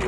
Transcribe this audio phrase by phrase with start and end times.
[0.00, 0.06] こ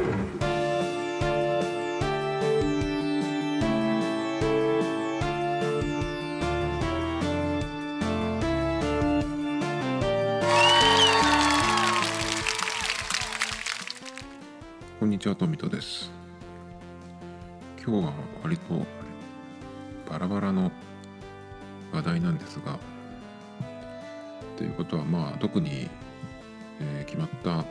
[15.05, 16.11] んにちは、トミトです。
[17.85, 18.13] 今日は
[18.43, 18.87] 割と
[20.11, 20.73] バラバラの
[21.93, 22.79] 話題なんですが、
[24.57, 25.91] ということはまあ特に、
[26.81, 27.63] えー決まった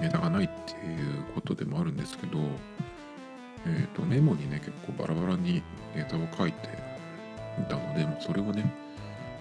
[0.00, 0.48] ネタがないっ
[0.80, 2.38] ていうことでもあるんですけど、
[3.66, 5.62] えっ、とメモにね結構バラバラに
[5.94, 6.68] ネタを書いて
[7.60, 8.72] いたので、まそれをね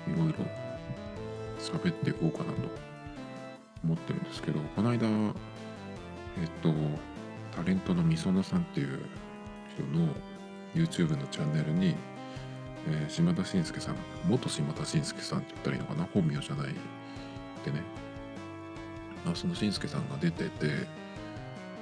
[0.08, 0.36] いろいろ
[1.60, 2.60] 喋っていこうかなと
[3.84, 6.74] 思ってるんですけど、この間えっ、と
[7.56, 9.00] タレントのみそのさんっていう
[9.76, 10.08] 人の
[10.76, 11.96] YouTube のチャンネルに、
[12.88, 13.96] えー島田紳介さん
[14.28, 16.08] 元島田紳介さんって言ったらいいのかな？
[16.14, 16.74] 本名じゃない
[17.66, 17.82] でね、
[19.26, 20.88] まあ、その紳介さんが出てて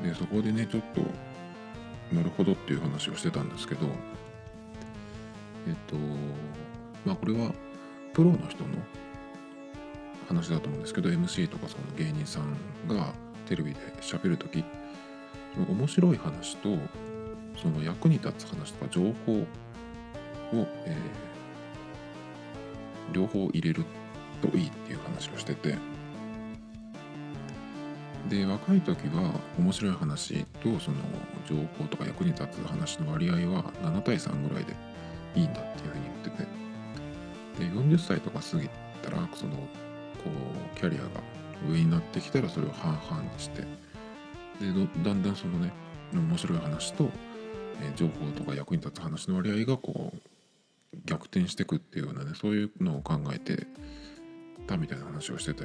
[0.03, 1.01] でそこでねちょっと
[2.15, 3.87] なるほどっていう話をしてたんですけど
[5.67, 5.95] えっと
[7.05, 7.51] まあこれは
[8.13, 8.69] プロの人の
[10.27, 12.55] 話だと思うんですけど MC とかその芸人さん
[12.87, 13.13] が
[13.47, 14.63] テレビで喋るとき
[15.53, 16.69] その面白い話と
[17.61, 19.45] その役に立つ話とか情報を、
[20.85, 21.35] えー
[23.13, 23.85] 両方入れる
[24.41, 25.94] といいっていう話をしてて。
[28.29, 30.97] で若い時は面白い話とその
[31.47, 34.75] 情報とか役に立つ話の割合は7対3ぐらいで
[35.35, 36.65] いいんだっていうふうに言ってて。
[37.59, 38.69] で40歳とか過ぎ
[39.01, 39.59] たらそのこ
[40.73, 41.07] うキャリアが
[41.69, 43.61] 上になってきたらそれを半々にして。
[44.59, 44.67] で
[45.03, 45.71] だんだんそのね
[46.13, 47.09] 面白い話と、
[47.81, 53.67] え情報とか役に立つ話の割合がこう逆転してくっていうようなねそういうのを考えて
[54.65, 55.63] たみたいな話をしてて。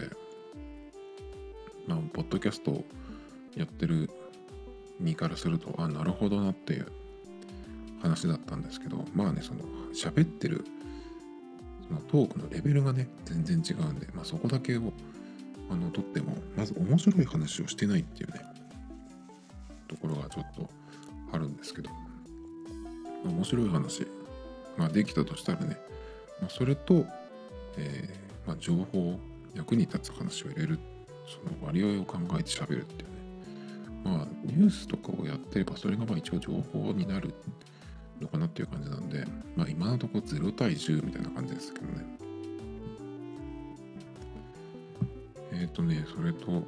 [1.87, 2.85] まあポッドキャスト
[3.57, 4.11] やってる
[4.99, 6.87] 身からするとあなるほどなっていう
[8.03, 9.61] 話だったんですけどまあねその
[9.95, 10.65] 喋ってる
[11.89, 14.93] そのトークのレベルがね全然違うんで、まあ、そこだけを
[15.71, 18.41] あのとってもまず面白い話をしてないっていうね
[19.89, 20.69] ところがちょっと
[21.33, 21.91] あるんですけど、
[23.25, 24.07] 面白い話
[24.79, 25.77] ができたとしたらね、
[26.41, 27.07] まあ、それと、
[27.77, 29.19] えーまあ、情報
[29.55, 30.90] 役に立つ話を入れるっ
[31.31, 33.17] その割合を考えて喋るっていうね。
[34.05, 37.35] まあニュースとかをやってればそれがまあ一応情報になる
[38.21, 39.25] のかなっていう感じなんで
[39.57, 42.05] まあ今のところ0対10みたいな感じですけどね。
[45.53, 46.63] えっ、とねそれと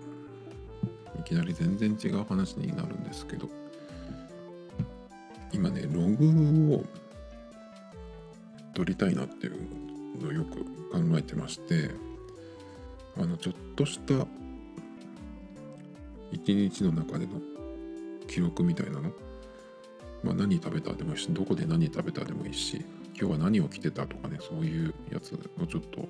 [1.19, 3.49] いきなり全然違う話になるんですけど
[5.53, 6.84] 今ねログを
[8.75, 11.91] 取りたいなっていうのをよく考えてまして
[13.17, 14.27] あのちょっとした
[16.32, 17.32] 一日の中での
[18.26, 19.12] 記録みたいなの？
[20.22, 22.84] まあ何食べたでもいいしどこで何食べたでもいいし
[23.19, 26.09] 今日は何を着てたとかねそういうやつをちょっと、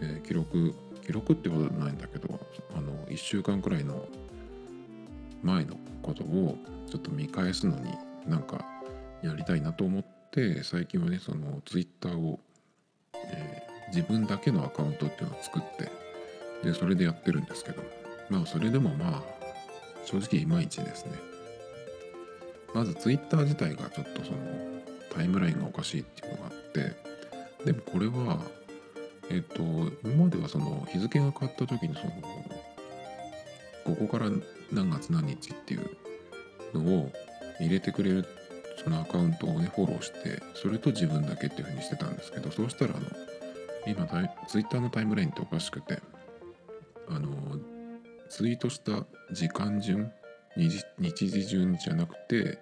[0.00, 0.74] えー記録
[1.04, 2.40] 記録ってことじゃないんだけど
[2.74, 4.08] あの1週間くらいの
[5.42, 6.56] 前のことを
[6.90, 7.92] ちょっと見返すのに
[8.26, 8.64] なんか
[9.22, 12.40] やりたいなと思って最近はねそのツイッターを、
[13.14, 15.90] えー自分だけのアカウントっていうのを作って
[16.66, 17.82] でそれでやってるんですけど
[18.30, 19.22] まあそれでもまあ
[20.04, 21.12] 正直いまいちですね。
[22.74, 24.38] まずツイッター自体がちょっとその
[25.14, 26.92] タイムラインがおかしいっていうのがあって
[27.64, 28.38] でもこれは
[29.30, 29.62] えっ、と
[30.04, 32.10] 今まではその日付が変わった時にその
[33.84, 34.30] ここから
[34.72, 35.96] 何月何日っていう
[36.74, 37.12] のを
[37.60, 38.26] 入れてくれる
[38.82, 43.06] そのアカウントをねフォローしてそれと自分だけっていうふうにしてたんですけどそうしたらあの
[43.86, 44.06] 今
[44.48, 46.00] ツイッターのタイムラインっておかしくて
[47.08, 47.28] あの
[48.28, 50.12] ツイートした時間順？
[50.56, 50.84] 日
[51.28, 52.58] 時順じゃなくて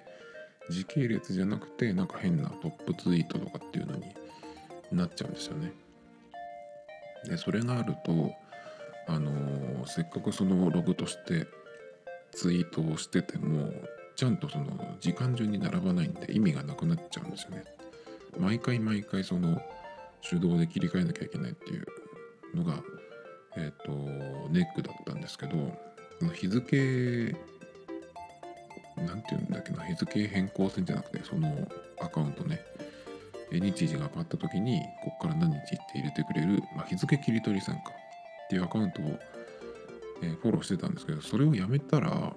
[0.71, 4.05] 時系列じゃなくてなんか変なトップツイートとかっていうのに
[4.93, 5.73] なっちゃうんですよね。
[7.27, 8.33] でそれがあると
[9.09, 11.47] あのせっかくそのログとして
[12.33, 13.71] ツイートをしてても
[14.17, 17.65] ちゃんとその時間順に並ばないんで意味がなくなっちゃうんですよね。
[18.39, 19.61] 毎回毎回その
[20.29, 21.87] 手動で切り替えなきゃいけないっていう
[22.57, 22.83] のが
[23.57, 23.93] えっ、と
[24.51, 25.57] ネックだったんですけど
[26.35, 27.37] 日付
[28.97, 31.69] なんていうんだっけな日付変更線じゃなくてその
[32.01, 32.61] アカウントね。
[33.51, 35.61] 日時が変わった時にここから何日っ
[35.93, 37.93] て入れてくれる、まあ、日付切り取り線か。
[38.45, 39.19] っていうアカウントを、
[40.23, 42.35] えーフォローしてたんですけどそれをやめたら、ま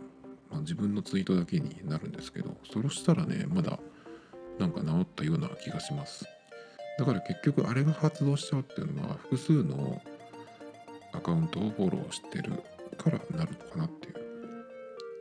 [0.53, 3.79] あ、自分のツイートだけになるんですけどそれしたらねまだ
[4.59, 6.25] なんか治ったような気がします。
[6.97, 10.01] だから結局あれが発動しちゃうっていうのは複数の
[11.25, 12.51] カウントをフォローしてる
[12.99, 14.15] からなるのかなっていう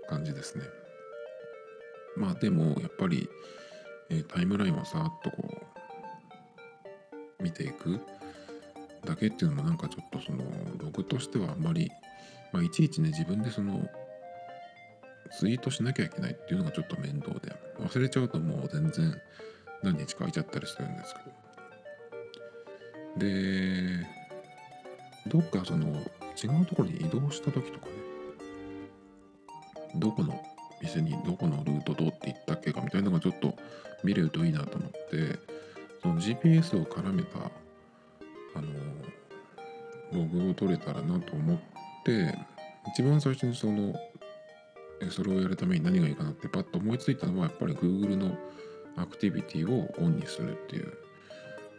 [0.07, 0.65] 感じですね。
[2.15, 3.27] まあでもやっぱり、
[4.11, 5.63] えータイムラインをさーっとこ
[7.41, 7.99] う見ていく
[9.07, 10.45] だけっていうのもなんかちょっとその
[10.77, 11.91] ログとしてはあんまり、
[12.53, 13.89] まあ、いちいちね自分でその
[15.39, 19.19] ツイートしなきゃいけないっていうのがちょっと面倒で忘れちゃうともう全然
[19.83, 21.45] 何日か空いちゃったりするんですけど。
[23.17, 24.24] で
[25.27, 25.87] どっかその
[26.43, 27.93] 違うところに移動した時とかね。
[29.97, 30.43] どこの
[30.83, 33.55] 店にどこのルート通って行ったっけかみたいなのがちょっと
[34.03, 35.39] 見れるといいなと思って
[36.03, 37.39] その GPS を絡めた
[38.57, 38.69] あの
[40.13, 41.59] ログを取れたらなと思っ
[42.05, 42.37] て
[42.89, 43.95] 一番最初にその
[45.11, 48.37] それをやるために何がいいかなってパッと思いついたのはやっぱり Google の
[48.97, 50.93] アクティビティをオンにするっていう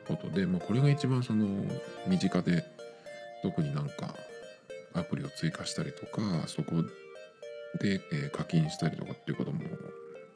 [0.08, 1.48] ことで、まあ、これが一番その
[2.08, 2.64] 身近で
[3.46, 4.16] 特になんか
[4.96, 6.82] アプリを追加したりとかそこ
[7.80, 9.62] で、え課金したりとかっていうことも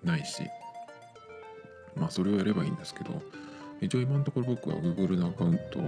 [0.04, 0.44] ないし
[1.96, 3.24] まあそれをやればいいんですけど
[3.82, 5.80] 一応今のところ僕は Google のアカウント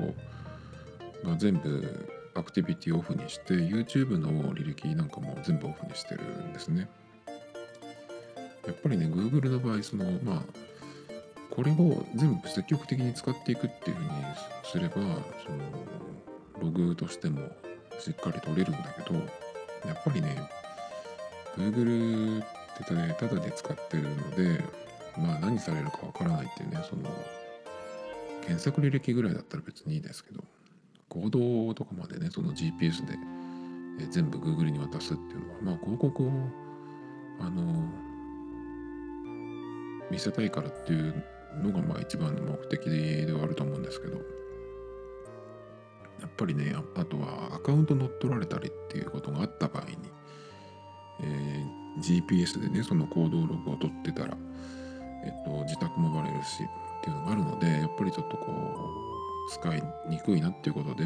[1.29, 6.89] が全部アクティビティオフにして YouTube の履歴なんかも全部オフにしてるんですね。
[8.65, 10.41] やっぱりね Google の場合そのまあ
[11.51, 14.09] これを全部積極的に使っていくっていうふうに
[14.63, 16.01] すればその
[16.59, 17.39] ログとしても
[17.99, 19.15] しっかり取れるんだけど
[19.87, 20.49] やっぱりね
[21.57, 24.63] Google ってねただで使ってるので
[25.17, 27.03] まあ何されるかわからないっていうねその
[28.41, 30.43] 検索履歴ぐらいだったら別にいいですけど
[31.09, 33.17] 行動とかまでねその GPS で
[34.09, 36.31] 全部 Google に渡すっていうのはまあ広告を
[37.39, 37.85] あの
[40.09, 41.23] 見せたいからっていう
[41.61, 44.40] のがまあ一番の目的ではあると思うんですけど
[46.21, 49.97] やっぱりねあとはアカウント乗っ取られたりっていうことがあった場合に、
[51.21, 54.37] えー GPS でねその行動ログを取ってたら、
[55.25, 61.05] えっと、自宅もバレるしっていうのがあるのでやっぱりちょっとこう使いにくいなっていうことで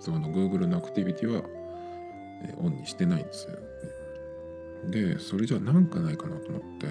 [0.00, 1.42] その Google のアクティビティは、
[2.44, 5.14] えーオンにしてないんですよ、ね。
[5.14, 6.88] でそれじゃあなんかないかなと思って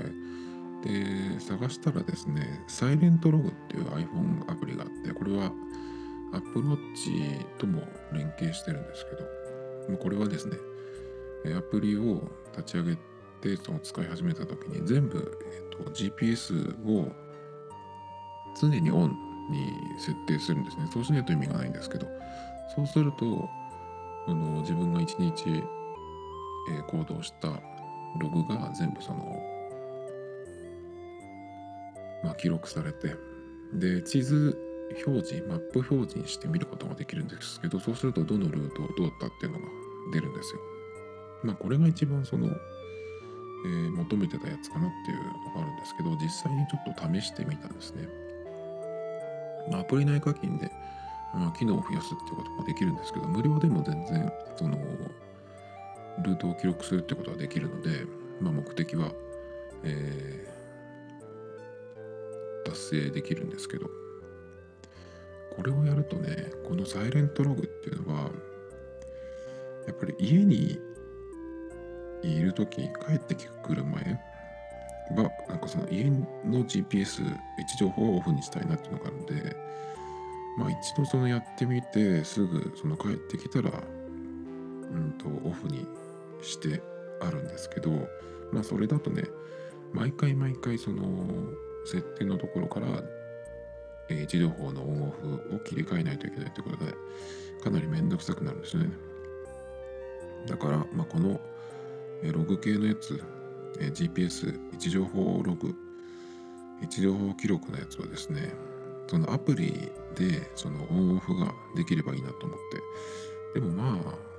[0.90, 5.52] で探したらですねサイレントログっていう iPhone アプリがあってこれは
[6.34, 7.84] Apple Watch とも
[8.14, 10.58] 連携してるんですけどこれはですね
[11.56, 12.96] アプリを立ち上げ
[13.42, 17.12] てその使い始めた時に全部、えっと GPS を
[18.60, 19.18] 常にオン
[19.50, 20.88] に設定するんですね。
[20.94, 22.08] そうしないと意味がないんですけど
[22.76, 23.50] そうすると
[24.28, 27.48] あの自分が一日、えー行動した
[28.20, 29.42] ログが全部その
[32.24, 33.16] まあ記録されて
[33.74, 34.71] で地図
[35.06, 39.66] 表示マップ表示にして見ることができるんですけどそうするとどのルートを通ったっていうのが
[40.14, 40.62] 出るんですよ。
[41.44, 45.24] まあこれが一番その、えー求めてたやつかなっていうの
[45.56, 48.08] があるんですけど実際にちょっと試してみたんですね、
[49.70, 50.72] まあ、アプリ内課金で、
[51.36, 54.78] まあ、機能を増やすっていうこともできるんですけど無料でも全然その
[56.24, 58.06] ルートを記録するってことはできるので、
[58.40, 59.12] まあ、目的は、
[59.84, 60.52] えー
[62.64, 64.01] 達成できるんですけど。
[65.56, 68.30] これをやるとねこのサイレントログっていうのは
[69.88, 70.80] やっぱり家に
[72.24, 74.20] いる時帰ってくる前
[75.16, 76.26] はなんかその家の
[76.66, 79.56] GPS 位置情報をオフにしたいなっていうのがあるんで
[80.58, 83.74] まあ一度そのやってみてすぐその帰ってきたらう
[84.94, 85.86] んとオフに
[86.42, 86.82] して
[87.22, 87.92] あるんですけど
[88.52, 89.24] まあそれだとね
[89.94, 91.06] 毎回毎回その
[91.86, 92.88] 設定のところから、
[94.10, 96.94] えー位置情報のオンオフを切り替えないといけないということで
[97.64, 98.90] かなりめんどくさくなるんですね。
[100.48, 101.40] だから、まあ、この
[102.24, 103.22] えーログ系のやつ、
[103.80, 105.76] えー GPS 位置情報ログ
[106.82, 108.54] 位置情報記録のやつはですね
[109.08, 112.58] そのアプリでそのオンオフができればいいなと思っ
[113.54, 113.60] て。
[113.60, 114.32] でもまあ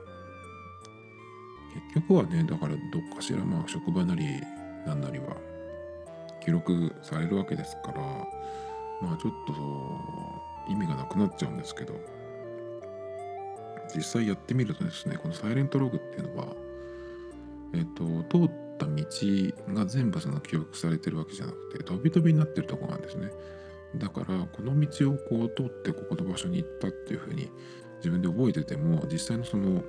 [1.94, 4.24] 結局はねだからどっかしらまあ職場なり
[4.86, 5.36] なんなりは
[6.44, 8.02] 記録されるわけですから
[9.02, 9.52] まあちょっと
[10.70, 11.94] 意味がなくなっちゃうんですけど
[13.94, 16.46] 実際やってみるとですねこのサイレントログっていうのは
[17.74, 18.04] えっと
[18.38, 19.04] 通った道
[19.74, 23.30] が全部その記憶されてるわけじゃなくて飛び飛びになってるとこなんですね。
[23.96, 27.50] だからこの道をこう通ってここの場所に行ったっていうふうに
[27.98, 29.82] 自分で覚えてても実際のその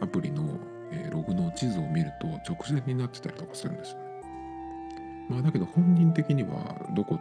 [0.00, 0.60] アプリの、
[0.92, 4.04] えログの地図を見ると直線になってたりとかするんですよね。
[5.28, 7.18] まあだけど本人的にはどこ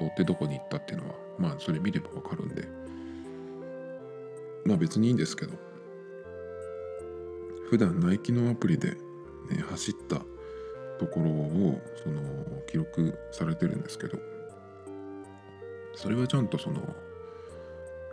[0.00, 2.66] 通ってどこに行ったっていうのはまあそれ見ればわかるんで。
[4.64, 5.52] まあ別にいいんですけど。
[7.68, 8.90] 普段ナイキのアプリで、
[9.50, 10.16] ね、走った
[10.98, 12.20] ところをその
[12.66, 14.18] 記録されてるんですけど。
[15.94, 16.80] それはちゃんとその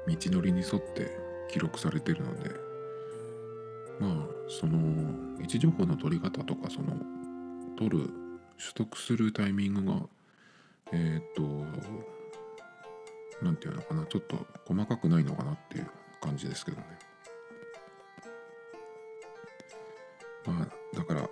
[0.08, 1.10] 道のりに沿って
[1.50, 2.50] 記録されてるので。
[4.00, 4.77] まあその
[5.39, 6.98] 位置情報の取り方とかその
[7.77, 8.10] 取る
[8.58, 10.01] 取得するタイミングが
[10.91, 11.41] えっ、と
[13.41, 15.88] 何て言うのかなちょっと細かくないのかなっていう
[16.22, 16.84] 感じですけどね。
[20.46, 21.29] まあだから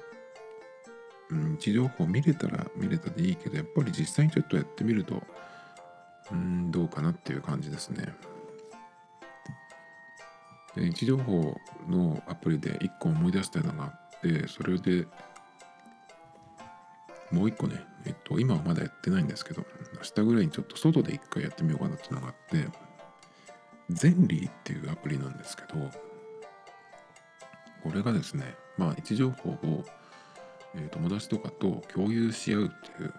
[1.32, 5.24] うん、位置情報見れたら見れたでいいけどやっぱり実際にちょっとやってみると
[6.32, 8.14] うんどうかなっていう感じですね。
[10.76, 11.56] で位置情報
[11.88, 15.08] のアプリで1個思い出したのがあってそれで
[17.32, 19.66] もう1個ねえっと今はまだやってないんですけど
[19.96, 22.68] 明日ぐらいにちょっと外で1回やってみようかなっていうのがあって
[23.90, 25.92] ゼンリーっていうアプリなんですけど
[27.84, 29.84] これがですねまあ位置情報を
[30.78, 33.14] え友達とかと共有し合うっていう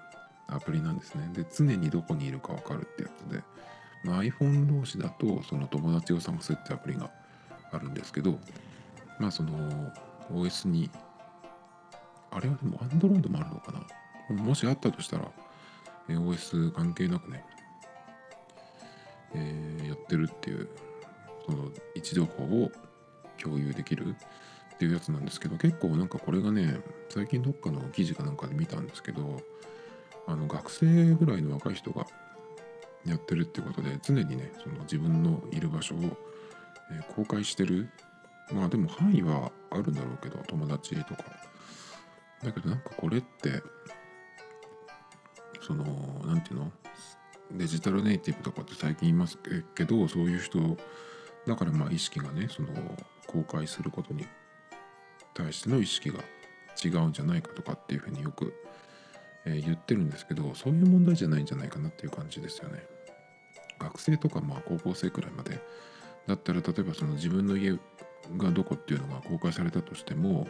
[0.48, 1.28] アプリなんですね。
[1.32, 3.42] で、常にどこにいるか分かるってやつで、
[4.04, 7.10] まあ、iPhone 同士だとその友達を探すってアプリが
[7.72, 8.38] あるんですけど、
[9.18, 9.92] まあその
[10.30, 10.90] OS に、
[12.30, 14.42] あれはでも Android もあるのかな？
[14.42, 15.30] もしあったとしたら、
[16.08, 17.44] え OS 関係なくね、
[19.34, 20.68] えー、やってるっていう、
[21.46, 22.72] その位置情報を
[23.42, 24.16] 共有できる
[24.74, 29.40] っていうやつなんですけど結構なんかこれがね最近どっかの記事かなんかで見たんですけど
[30.26, 32.06] あの学生ぐらいの若い人が
[33.06, 35.98] やってるってことで常にねその自分のいる場所を、
[36.90, 37.88] え公開してる。
[38.52, 41.24] まあでも範囲はあるんだろうけど友達とか。
[42.46, 43.60] だけどなんかこれって
[45.60, 45.84] その
[46.24, 46.72] 何て言うの？
[47.52, 49.38] デジタルネイティブとかって最近言います
[49.74, 50.76] けどそういう人
[51.46, 52.68] だからまあ意識がねその
[53.26, 54.26] 公開することに
[55.34, 56.20] 対しての意識が
[56.84, 58.52] 違うんじゃないかとかっていうふうによく、
[59.44, 62.84] えー、言ってるんですけどそういう問題じゃないんじゃないかなっていう感じですよね。
[63.78, 65.60] 学生とかまあ高校生くらいまで
[66.26, 67.72] だったら例えばその自分の家
[68.36, 70.48] がどこっていうのが公開されたとしても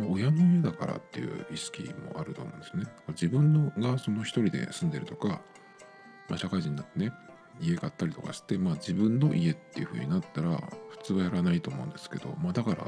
[0.00, 1.82] 親の家だからっていう意識
[2.12, 2.84] もあると思うんですね。
[3.08, 5.40] 自分のがその一人で住んでるとか、
[6.28, 7.12] まあ、社会人になってね
[7.60, 12.86] 家買ったりとかして、まあ、自分の家っていう風になったら普通はやらないと思うんですけど、まあ、だから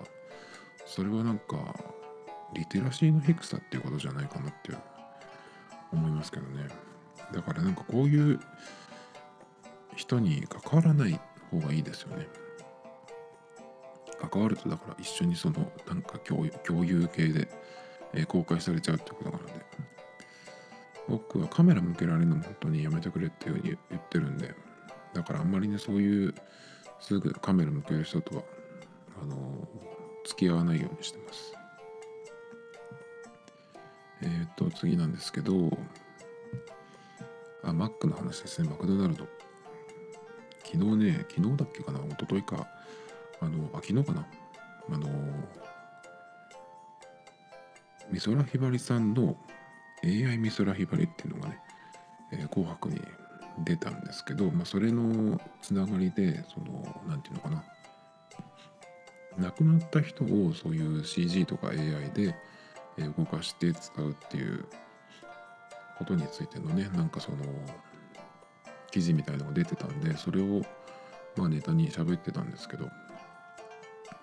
[0.87, 1.75] それはなんか
[2.55, 4.71] リテラシーの低さっていうことじゃないかなって
[5.93, 6.69] 思いますけどね
[7.33, 8.41] だからなんかこういう
[9.97, 11.21] 人に関わらない
[11.51, 12.27] 方がいいですよね
[14.35, 17.49] 関わるとだから一緒にそのなんか共有共有系で、
[18.13, 19.53] えー、公開されちゃうってことなので。
[21.07, 24.55] 僕はカメラ向けられるのも本当にやめてくれっていうふうに言ってるんで。
[25.13, 26.35] だからあんまりねそういう
[26.99, 28.43] すぐカメラ向ける人とは
[29.23, 31.55] あのー付き合わないようにしてます。
[34.23, 35.71] えっ、と、次なんですけど、
[37.63, 39.27] あ、マックの話ですね、マクドナルド。
[40.65, 42.67] 昨日ね、昨日だっけかな、一昨日か、
[43.45, 44.27] あの、あ、昨日かな、
[44.91, 45.09] あの、
[48.13, 49.37] 美空ひばりさんの
[50.05, 51.59] AI 美空ひばりっていうのがね、
[52.33, 53.01] えー、紅白に
[53.65, 57.65] 出たんですけど、まあ、それのつながりで、その、なんていうのかな、
[59.39, 62.35] 亡くなった人をそういう CG とか AI で
[63.17, 64.65] 動かして使うっていう
[65.99, 67.39] ことについてのねなんかその
[68.91, 70.63] 記事みたいのが出てたんでそれを
[71.37, 72.89] まあネタに喋ってたんですけど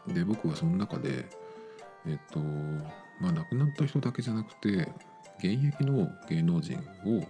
[0.07, 1.25] で僕はその中で
[2.05, 2.39] えっと
[3.19, 4.91] まあ亡くなった人だけじゃなくて
[5.39, 7.23] 現役の芸能人を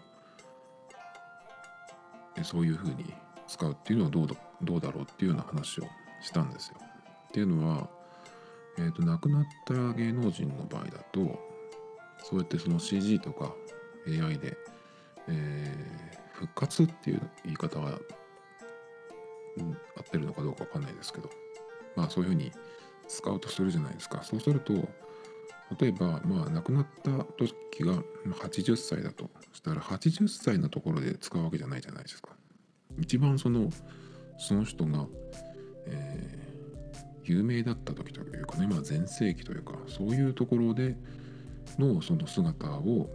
[2.44, 3.14] そういうふうに
[3.48, 5.84] 使うっていうのはどうだどうだろうっていうような話を
[6.22, 6.76] したんですよ。
[7.30, 7.90] っていうのは、
[8.78, 11.40] えーと、亡くなった芸能人の場合だと
[12.24, 13.54] そうやってその CG とか
[14.08, 14.58] AI で、
[15.28, 18.00] えー、復活っていう言い方は、
[19.58, 21.30] うん、合ってるのかどうか分かんないですけど
[21.96, 22.52] まあそういうふうに
[23.08, 24.24] 使うとするじゃないですか。
[24.24, 24.74] そうすると
[25.80, 29.30] 例えばまあ亡くなった時が80歳だと。
[29.54, 32.30] したら80歳のところで使うわけじゃないじゃないですか。
[33.00, 33.70] 一番その
[34.38, 35.08] その人が、
[35.88, 36.42] えー
[37.24, 40.98] 有名だった時というかね、まあ、全盛期というかそういうところで
[41.78, 43.10] のその姿を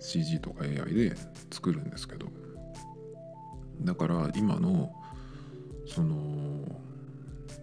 [0.00, 1.16] CG とか AI で
[1.50, 2.26] 作るんですけど。
[3.80, 4.92] だから今の
[5.86, 6.64] その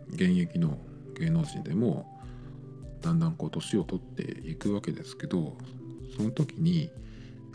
[0.09, 0.77] 現役の
[1.17, 2.07] 芸能人でも
[3.01, 5.57] だんだんこう年を取っていくわけですけど
[6.15, 6.89] その時に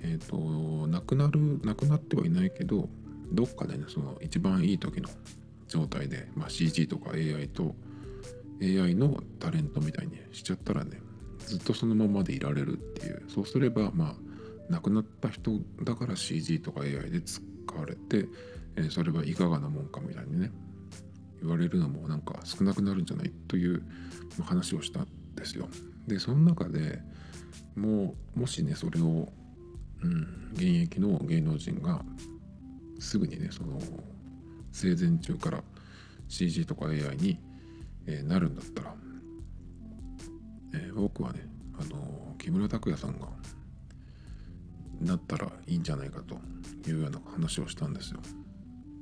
[0.02, 2.88] えっ、ー、と亡くなる亡くなってはいないけど
[3.32, 5.08] どっかでねその一番いい時の
[5.68, 7.74] 状態で、まあ、CG とか AI と
[8.62, 11.00] AI のタレントみたいにしちゃったらね
[11.38, 13.22] ずっとそのままでいられるっていう。
[13.28, 14.14] そうすればまあ
[14.68, 17.42] 亡くなった人だから CG とか AI で使
[17.74, 18.26] われて、
[18.76, 20.50] えー、それはいかがなもんかみたいにね
[21.46, 23.30] 言われるのもなんか少なくなるんじゃない？
[23.46, 23.82] という
[24.42, 25.68] 話をしたんですよ。
[26.06, 27.00] でその中で
[27.76, 29.28] もうもしねそれを、
[30.02, 32.04] うん、現役の芸能人が
[32.98, 33.80] すぐにねその
[34.72, 35.62] 生前中から
[36.28, 37.38] CG とか AI に、
[38.06, 38.94] えー、なるんだったら、
[40.74, 41.46] えー、僕はね
[41.78, 43.28] あの木村拓哉さんが
[45.00, 46.36] なったらいいんじゃないかと
[46.90, 48.20] いうような話をしたんですよ。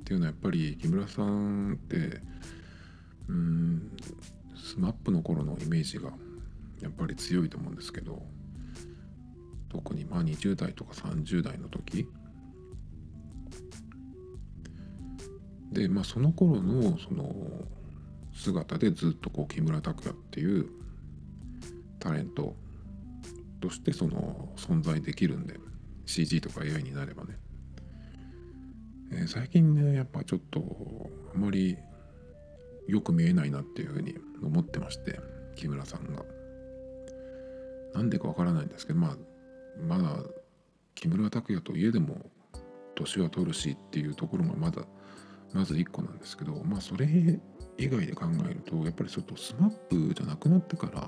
[0.05, 2.21] っていうのはやっぱり木村さんって
[3.27, 3.91] うん
[4.55, 6.11] SMAP の頃のイメージが
[6.79, 8.21] やっぱり強いと思うんですけど
[9.67, 12.07] 特にまあ20代とか30代の時。
[15.71, 17.35] でまあその頃のその
[18.31, 20.69] 姿でずっとこう木村拓哉っていう
[21.97, 22.55] タレント
[23.59, 25.59] としてその存在できるんで
[26.05, 27.39] CG とか AI になればね、
[29.15, 30.61] えー、最近ねやっぱちょっと
[31.33, 31.77] あまり
[32.87, 35.19] よく見えないなっていうふうに思ってまして
[35.55, 36.23] 木村さんが。
[37.93, 39.17] なんでかわからないんですけどまあ
[39.87, 40.17] まだ
[40.95, 42.29] 木村拓哉といえども
[42.93, 44.83] 年は取るしっていうところがまだ
[45.53, 47.07] まず1個なんですけどまあそれ
[47.77, 51.07] 以外で考えるとやっぱりちょっと SMAP じゃなくなってからや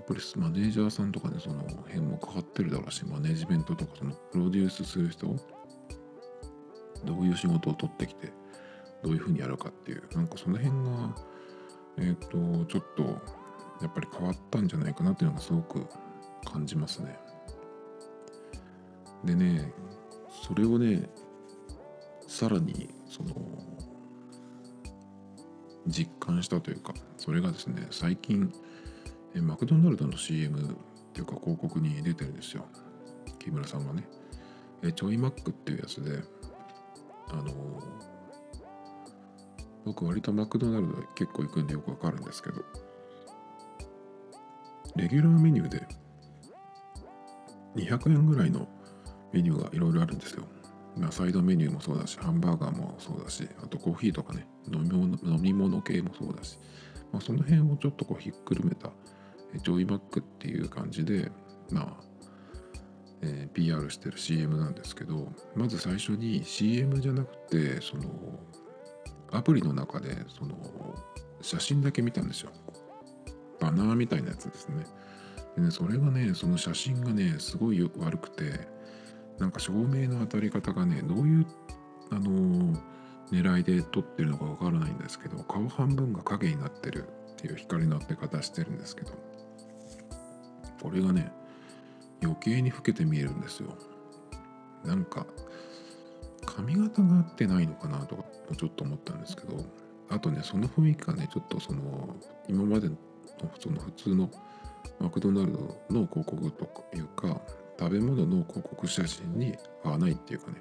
[0.00, 5.36] っぱりマネージャーさんとかね、その辺もかかってるだろうし、マネジメントとか、そのプロデュースする人、
[7.04, 8.32] どういう仕事を取ってきて、
[9.02, 11.16] どういうふうにやるかっていう、なんかその辺が、
[11.98, 13.02] えっ、ー、と、ちょっと、
[13.82, 15.86] やっぱり変わったんじゃないかなっていうのがすごく
[16.44, 17.18] 感じますね。
[19.24, 19.72] でね、
[20.46, 21.10] それをね、
[22.28, 23.34] さらに、その、
[25.86, 28.52] 実感したというか、それがですね、最近、
[29.34, 30.60] えマクドナルドの CM
[31.12, 32.64] っていうか広告に出てるんですよ
[33.38, 34.06] 木村さんがね
[34.82, 36.22] えちょいマックっていうやつで
[37.32, 37.44] あの、
[39.84, 42.62] 僕割とマクドナルド結構行くんでよくわかるんですけど
[44.96, 45.86] レギュラーメニューで
[47.76, 48.68] 200円ぐらいの
[49.32, 50.44] メニューがいろいろあるんですよ。
[50.96, 56.58] まあ、サイドメニューもそうだし、ハンバーガーもそうだし、あとコーヒーとかね、飲み物飲み物系もそうだし、
[57.10, 58.92] まあ、その辺をちょっとこうひっくるめた
[59.56, 61.32] ジョイマックっていう感じで、
[61.70, 62.04] まあ、
[63.22, 68.04] えー、PR してる CM なんですけど、まず最初に CM じゃなくて、その、
[69.30, 70.56] アプリの中で、その、
[71.40, 72.50] 写真だけ見たんですよ。
[73.60, 74.84] バナーみたいなやつですね。
[75.56, 78.68] でね、それがね、その写真がね、すごい悪くて、
[79.38, 81.46] なんか照明の当たり方がね、どういう、
[82.10, 82.74] あの、
[83.30, 89.12] 狙いで撮ってるのかわからないんですけど、顔半分が影になってるっていう光の当て方してるんですけど、
[90.82, 91.32] これがね
[92.22, 93.76] 余計に老けて見えるんですよ。
[94.84, 95.26] なんか
[96.44, 98.24] 髪型が合ってないのかなとか
[98.56, 99.64] ちょっと思ったんですけど
[100.08, 102.16] あとねその雰囲気がねちょっとその
[102.48, 102.96] 今までの
[103.58, 104.30] その普通の
[104.98, 105.58] マクドナルド
[105.90, 107.40] の広告というか
[107.78, 110.60] 食べ物の広告写真に合わないっていうかね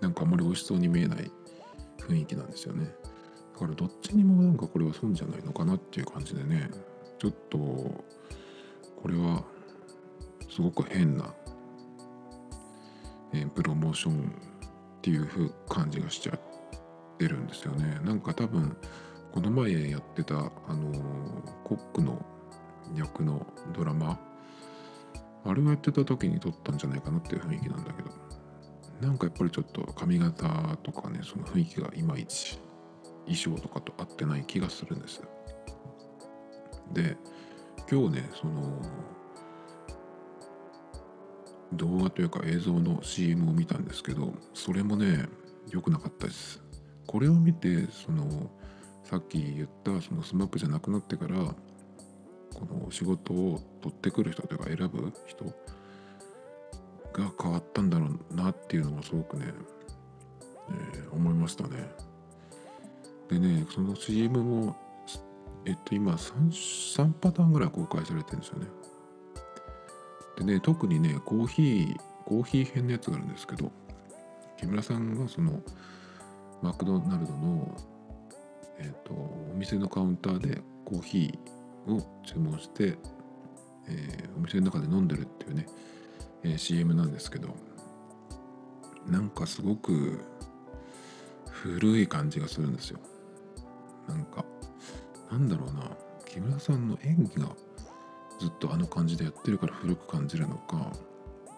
[0.00, 1.30] なんかあんまり美味しそうに見えない
[1.98, 2.92] 雰囲気なんですよね。
[3.54, 6.68] だからどっちにもなんかこれは損じゃないのかなっていう感じでね
[7.18, 8.04] ちょっとこ
[9.06, 9.44] れは
[10.54, 11.34] すごく変な、
[13.32, 14.32] えー、プロモーション
[14.98, 16.40] っていう感じがしちゃっ
[17.18, 17.98] てるんですよね。
[18.04, 18.76] なんか多分
[19.32, 22.24] この前やってたあのー、コックの
[22.94, 23.44] 役の
[23.76, 24.20] ドラマ
[25.44, 28.10] あれをやってた時に撮ったんじゃないかなっていう雰囲気なんだけど
[29.00, 32.60] なんかやっぱりちょっと髪型とかねその雰囲気がいまいち
[33.26, 35.20] 衣装とかと合ってない気がするんです
[36.92, 37.16] で
[37.90, 38.80] 今日ねその
[41.74, 45.26] 動画というか映像の CM を見たんですけどそれもね
[45.70, 46.62] 良くなかったです
[47.06, 48.50] これを見てその
[49.04, 51.54] さっき言ったそのスマップじゃなくなってからこ
[52.66, 55.44] の仕事を取ってくる人というか選ぶ人
[57.12, 59.46] が変わったんだろうなっていうのがすごくね、
[60.94, 61.88] えー、思いましたね
[63.28, 64.76] でねその CM も
[65.66, 68.66] えっと今 3, 3パターンぐらい公開されてるんですよね。
[70.36, 73.70] でね、特にね、コーヒー、コーヒー編のやつがあるんですけど、
[74.58, 75.60] 木村さんがその
[76.62, 77.76] マクドナルドの、
[78.78, 82.96] えっと、お店のカウンターでコーヒーを注文して、
[83.86, 85.66] えー、お店の中で飲んでるっていうね、
[86.42, 87.54] えー、CM なんですけど、
[89.06, 90.20] なんかすごく
[91.50, 92.98] 古い感じがするんですよ。
[94.08, 94.44] なんか
[95.30, 95.90] なんだろうな
[96.26, 97.56] 木村さんの演技が
[98.38, 100.92] ずっとあの感じでやってるから古く感じるのか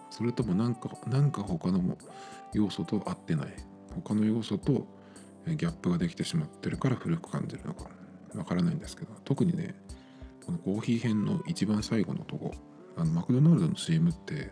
[0.09, 1.97] それともなんかなんか他の
[2.53, 3.53] 要素と合ってない
[3.95, 4.87] 他の要素と
[5.47, 7.85] ギャップができてしまってるから古く感じるのか
[8.35, 9.75] わからないんですけど特にね
[10.45, 12.53] このコーヒー編の一番最後のとこ
[12.95, 14.51] あのマクドナルドの CM って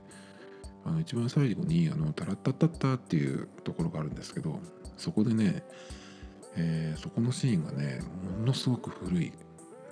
[0.86, 4.60] あの一番最後にあのタラッタッタッタっていうところがあるんですけど
[4.98, 5.64] そこでね、
[6.56, 8.02] えー、そこのシーンがね
[8.40, 9.34] ものすごく古い。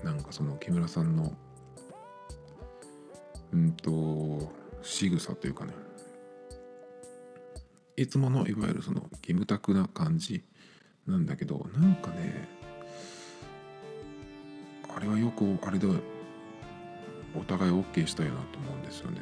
[0.04, 1.32] なんかその木村さんの
[3.54, 5.74] うんと仕草というかね。
[7.96, 10.44] いつものいわゆるそのキムタクな感じ
[11.06, 12.48] なんだけどなんかね
[14.96, 15.88] あれはよくあれで
[17.36, 19.22] お互い OK したいなと思うんですよね。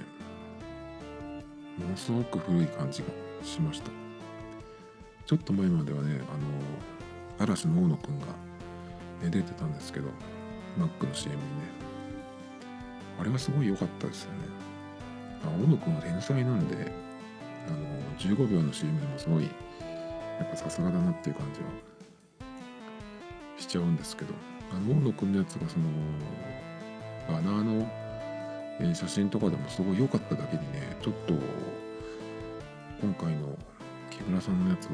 [1.78, 3.08] ものすごく古い感じが
[3.44, 3.92] しました。
[5.26, 8.32] ちょっと前まではねあの嵐の大野くんが、ね、
[9.30, 10.08] 出てたんですけど
[10.78, 11.81] マックの CM にね。
[13.20, 14.40] あれはすごい良かったですよね。
[15.44, 16.92] あ大野くんは天才なんで
[17.68, 17.78] あの
[18.18, 19.50] 15秒の CM でもすごいや
[20.44, 21.68] っぱさすがだなっていう感じは
[23.58, 24.34] しちゃうんですけど
[24.72, 25.86] あの大野くんのやつがその
[27.28, 27.88] バナーの、
[28.80, 31.34] え写真とかでもすごい良かっただけにねちょっと
[33.02, 33.58] 今回の
[34.10, 34.92] 木村さんのやつは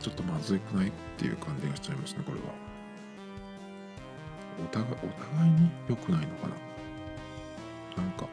[0.00, 2.67] ちょっとまずいくないっていう感じがしちゃいますねこれは。
[4.62, 4.96] お互いお
[5.36, 6.48] 互いに良くないのか
[7.96, 8.02] な？
[8.02, 8.26] なんか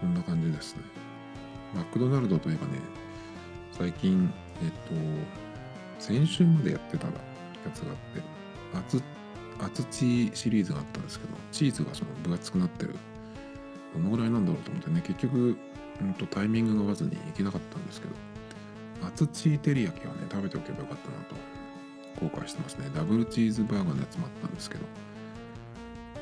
[0.00, 0.82] そんな感じですね。
[1.74, 2.78] マクドナルドといえばね
[3.72, 4.76] 最近えっと
[5.98, 7.12] 先週までやってたや
[7.74, 7.92] つが
[8.74, 9.02] あって
[9.58, 12.94] 厚チシリーズがあったんですけどチーズがその分厚くなってる。
[13.94, 15.56] どのぐらいなんだろうと思ってね結局、
[16.02, 18.14] うんと、タイミングが合わずにいけなかったんですけど
[19.06, 21.34] 厚チー照り焼きはね食べておけばよかったなと
[22.26, 22.90] 後悔してますね。
[22.94, 24.84] ダブルチーズバーガーのやつもあったんですけど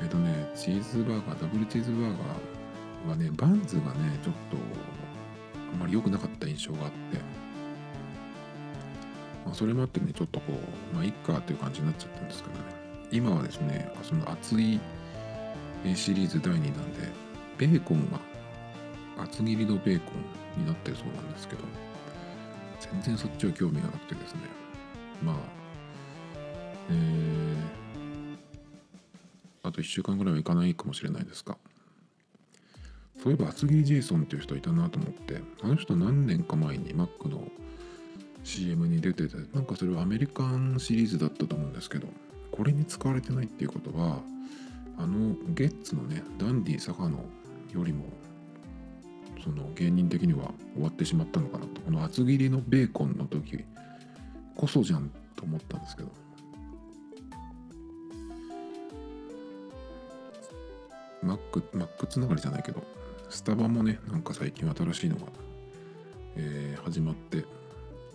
[0.01, 4.57] えっとねチーズバーガーダブルチーズバーガーはねバンズがねちょっと
[5.73, 6.95] あんまり良くなかった印象があって。
[9.45, 10.53] まあ、それもあってねちょっとこ
[10.91, 12.61] うまあいっかっていう感じになっちゃったんですけどね。
[13.11, 14.79] 今はですねその熱い
[15.93, 17.09] シリーズ第2弾で
[17.57, 18.19] ベーコンが
[19.23, 20.11] 厚切りのベーコ
[20.57, 21.61] ンになってるそうなんですけど
[22.91, 24.41] 全然そっちは興味がなくてですね。
[25.23, 25.35] まあ
[26.89, 27.55] えー、
[29.75, 31.57] と1週間ぐらいはいかないかもしれないですが
[33.21, 37.43] そういえば厚切りジェイソンっていう人いたなと思ってあの人何年か前にマックの
[38.43, 42.07] CM に出ててなんかそれはアメリカンシリーズだったと思うんですけど
[42.51, 44.19] これに使われてないっていうことは
[44.97, 48.05] あのゲッツのねダンディ坂野よりも
[49.43, 51.81] その芸人的には終わってしまったのかなと。
[51.81, 53.63] この厚切りのベーコンの時
[54.55, 56.24] こそじゃんと思ったんですけど。
[61.25, 62.83] マックマックつながりじゃないけど
[63.29, 65.23] スタバもねなんか最近新しいのが、
[66.35, 67.43] えー、始まって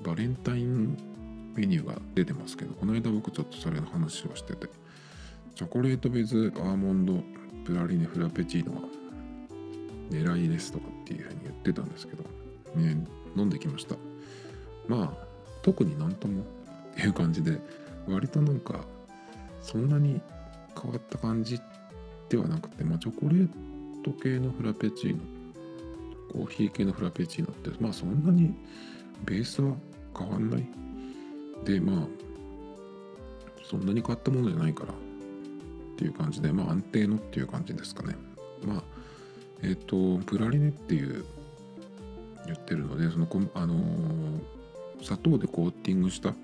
[0.03, 0.97] バレンタイン
[1.55, 4.69] メニューが出てますけどこの間僕ちょっとそれの話をしてて
[5.55, 7.23] チョコレートベズアーモンド
[7.65, 8.89] プラリネフラペチーノが
[10.11, 12.23] 狙いですとかっていうふうに言ってたんですけど
[12.77, 13.05] ね
[13.37, 13.97] 飲んできました。
[14.89, 15.27] まあ
[15.63, 16.45] 特になんともっ
[16.97, 17.61] ていう感じで
[18.09, 18.81] 割となんか
[19.61, 20.21] そんなに
[20.81, 21.61] 変わった感じっ
[22.31, 23.49] ではなくてまあチョコレー
[24.03, 25.21] ト系のフラペチーノ
[26.33, 28.55] コーヒー系のフラペチーノってまあそんなに
[29.25, 29.75] ベースは
[30.17, 30.67] 変わんない。
[31.65, 32.07] でまあ
[33.69, 34.97] そんなに変わったものじゃないからっ
[35.97, 38.17] ていう感じでまあ安定のっていう感じですかね。
[38.65, 38.83] まあ
[39.63, 39.75] えっ、ー、
[40.19, 41.25] とプラリネっていう
[42.47, 44.41] 言ってるのでそのあのー、
[45.03, 46.35] 砂糖でコーティングした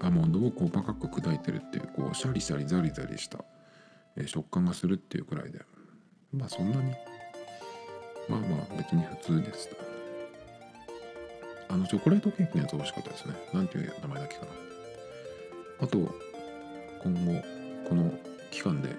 [0.00, 3.44] アーモンドを細かく砕いてるっていうこうシャリシャリザリザリした、
[4.26, 5.60] 食感がするっていうくらいで。
[6.32, 6.92] まあそんなに。
[8.28, 9.68] まあまあ別に普通です
[11.68, 13.34] あのチョコレートケーキのやつ美味しかったですね。
[13.52, 14.52] なんていう名前だっけかな。
[15.80, 15.98] あと
[17.02, 17.42] 今後
[17.88, 18.12] この
[18.50, 18.90] 期間で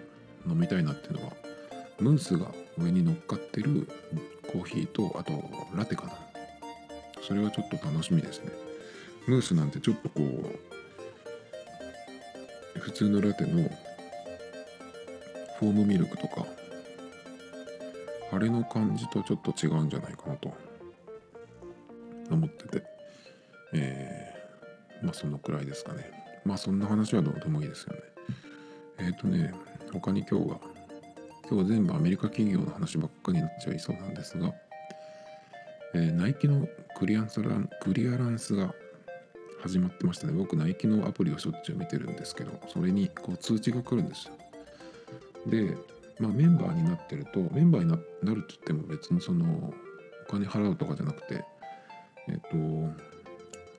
[0.47, 1.33] 飲みたいなっていうのは
[1.99, 2.47] ムースが
[2.77, 3.87] 上に乗っかってる
[4.51, 5.43] コーヒーとあと
[5.75, 6.13] ラテかな。
[7.21, 8.51] それはちょっと楽しみですね。
[9.27, 10.21] ムースなんてちょっとこ
[12.75, 13.69] う普通のラテの
[15.63, 16.45] フォームミルクとか
[18.33, 20.53] あれの感じとちょっと違うんじゃないかなと
[22.29, 22.83] 思ってて、
[23.73, 26.11] えー、まあそのくらいですかね。
[26.43, 27.99] まあそんな話はどうでもいいですよね。
[28.97, 29.53] えっ、ー、とね、
[29.93, 30.59] 他に今日は、
[31.49, 34.51] 今日は全部アメリカ企業の話ばっかりになっちゃいそうなんですが、
[35.93, 38.73] えー、ナイキのクリアンスランクリアランスが
[39.61, 40.33] 始まってましたね。
[40.33, 44.33] 僕、ナイキのアプリをしょっちゅう見てるんですけど、それにこう通知が来るんですよ。
[45.47, 45.77] で、
[46.19, 49.73] まあメンバーになってるとメンバーになるって言っても別にその
[50.27, 51.43] お金払うとかじゃなくて
[52.27, 52.35] えっ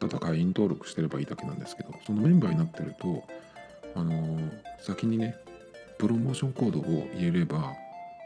[0.00, 3.24] とただ会員登録してればいいだけなんですけどそのメンバーになってると
[3.94, 4.38] あの
[4.80, 5.36] 先にね
[5.98, 7.74] プロモーションコードを入れれば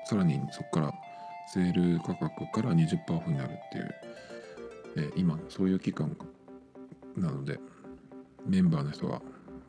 [0.06, 0.94] さらにそこから
[1.52, 3.94] セール価格から20%オフになるっていう、
[4.96, 6.16] えー今そういう期間
[7.16, 7.58] なので
[8.46, 9.20] メンバーの人は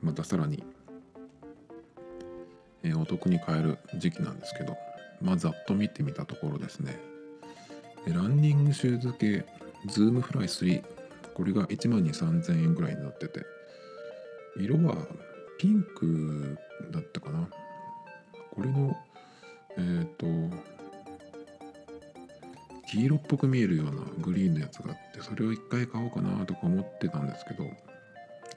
[0.01, 0.63] またさらに、
[2.83, 4.77] えーお得に買える時期なんですけど
[5.21, 6.99] まあざっと見てみたところですね。
[8.07, 9.45] ランニングシューズ系
[9.87, 10.83] ズームフライ3
[11.33, 13.45] これが1万2 3000円ぐらいになってて
[14.57, 14.95] 色は
[15.57, 16.57] ピンク
[16.91, 17.47] だったかな。
[18.51, 18.95] これの
[19.77, 20.25] えっ、と
[22.89, 27.65] 黄色っぽく見えるようなグリーンのやつがあってそれを1回買おうかなとか思ってたんですけど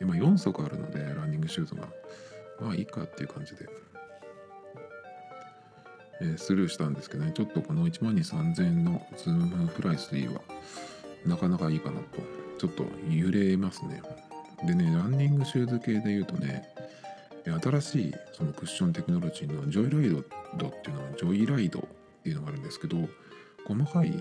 [0.00, 1.86] 今4足あるのでランニングシューズが
[2.60, 3.68] まあいいかっていう感じで、
[6.22, 7.32] えスルーしたんですけどね。
[7.34, 10.40] ちょっとこの1万2 3000円のズームフライ3は
[11.26, 12.20] なかなかいいかなと。
[12.58, 14.02] ちょっと揺れますね。
[14.64, 16.68] でねランニングシューズ系で言うとね
[17.44, 20.24] 新しいそのクッションテクノロジーのジョイライ
[20.56, 21.82] ドっていうのはジョイライドっ
[22.22, 22.96] ていうのがあるんですけど
[23.66, 24.12] 細かい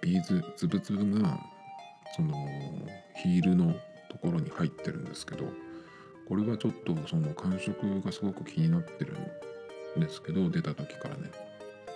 [0.00, 1.40] ビーズつぶつぶが
[2.14, 2.34] その
[3.16, 3.74] ヒールの
[4.08, 5.44] ところに入ってるんですけど
[6.28, 9.16] これはちょっとその感触がすごく気になってるん
[10.00, 11.30] ですけど出た時からね。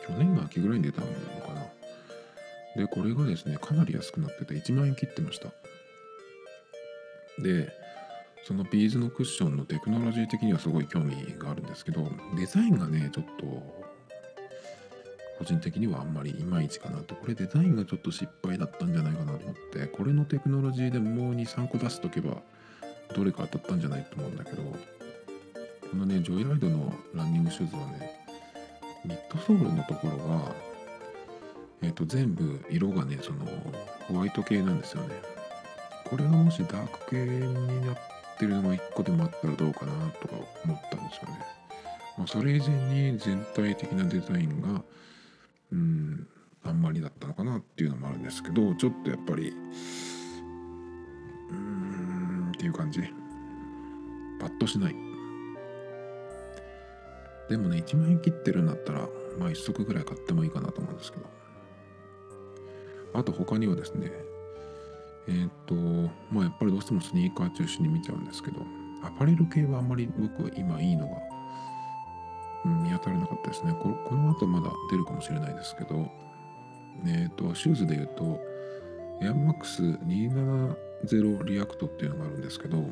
[0.07, 1.67] 去年の秋ぐらいに出たのかな。
[2.77, 5.49] でこれがですねかなり安くなってて1万円切ってました。
[7.43, 7.73] で
[8.45, 13.87] そのビーズのクッションのテクノロジー的にはすごい興味があるんですけどデザインがねちょっと
[15.39, 17.15] 個人的にはあんまりいまいちかなと。
[17.15, 22.43] これデザインがちょっと失敗だったんじゃないかなと思ってこれのテクノロジーでもう23個出しとけば
[23.15, 24.63] どれか当たったんじゃないと思うんだけど
[25.91, 28.21] このねジョイライドのランニングシューズはね
[29.05, 30.53] ミッドソールのところが
[31.83, 33.47] えっ、と全部色がねその
[34.09, 35.15] ホワイト系なんですよね。
[36.09, 37.97] これがもしダーク系になっ
[38.39, 41.39] てるのが1個でもあったらどうかなとか思ったんですよね、
[42.17, 42.69] まあ、それ以前
[43.11, 44.83] に全体的なデザインが
[45.73, 46.29] うん
[46.63, 53.03] あんまりだったのかなっていうのもあるんですけどちょっとやっぱりうーんっていう感じ。
[54.39, 55.06] パッとしない。
[57.49, 61.37] でもね1万円切ってるんだったらまあ1足ぐらい買ってもいいかなと思うんですけど。
[63.17, 64.13] あと他にはですね
[65.27, 65.75] えーっと
[66.31, 68.61] まあやっぱりどうしてもスニーカー中心に見ちゃうんですけど
[69.03, 71.17] アパレル系はあんまり僕は今いいのが
[72.67, 73.73] うん見当たらなかったですね。
[73.81, 76.09] ここの後まだ出るかもしれないですけど
[77.07, 78.39] えーっとシューズで言うと
[79.23, 82.91] AirMax270 リアクトっていうのがあるんですけどこ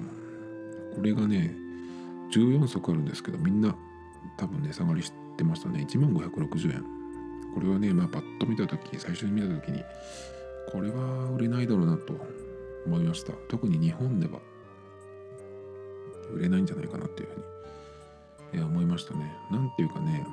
[1.03, 1.55] れがね
[2.33, 3.77] 14足あるんですけどみんな
[4.37, 5.87] 多分値下がりしてましたね。
[5.89, 6.85] 1万560円。
[7.55, 9.83] これはねまあパッと見た時最初に見た時に
[10.73, 12.15] これは売れないだろうなと
[12.87, 13.33] 思いました。
[13.49, 14.41] 特に日本では
[16.33, 19.33] 売れないんじゃないかなっていうふうに、え思いましたね。
[19.51, 20.27] なんていうかね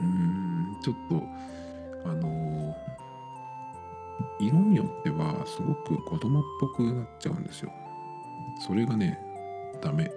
[0.00, 2.94] うーんちょっとあのー
[4.38, 7.72] 色によってはすごく子供っぽくなっちゃうんですよ。
[8.66, 9.18] それがね
[9.80, 10.10] ダメ。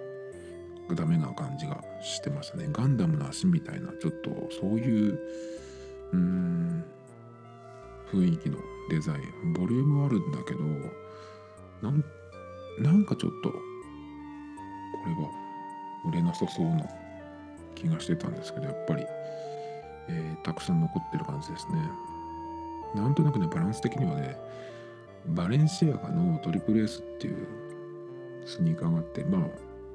[0.94, 2.68] ダメな感じがしてましたね。
[2.72, 5.20] ガンダムの足みたいなちょっとそういう
[6.12, 6.84] うん
[8.12, 8.58] 雰囲気の
[8.90, 9.52] デザイン。
[9.52, 10.60] ボリュームあるんだけど
[11.82, 13.56] なんかちょっとこ
[15.06, 15.30] れは
[16.06, 16.86] 売れなさそうな
[17.74, 19.04] 気がしてたんですけどやっぱり、
[20.08, 21.74] えーたくさん残ってる感じですね。
[22.94, 24.36] なんとなくねバランス的にはね
[25.26, 27.46] バレンシアガのトリプル S っていう
[28.46, 29.42] スニーカーがあってまあ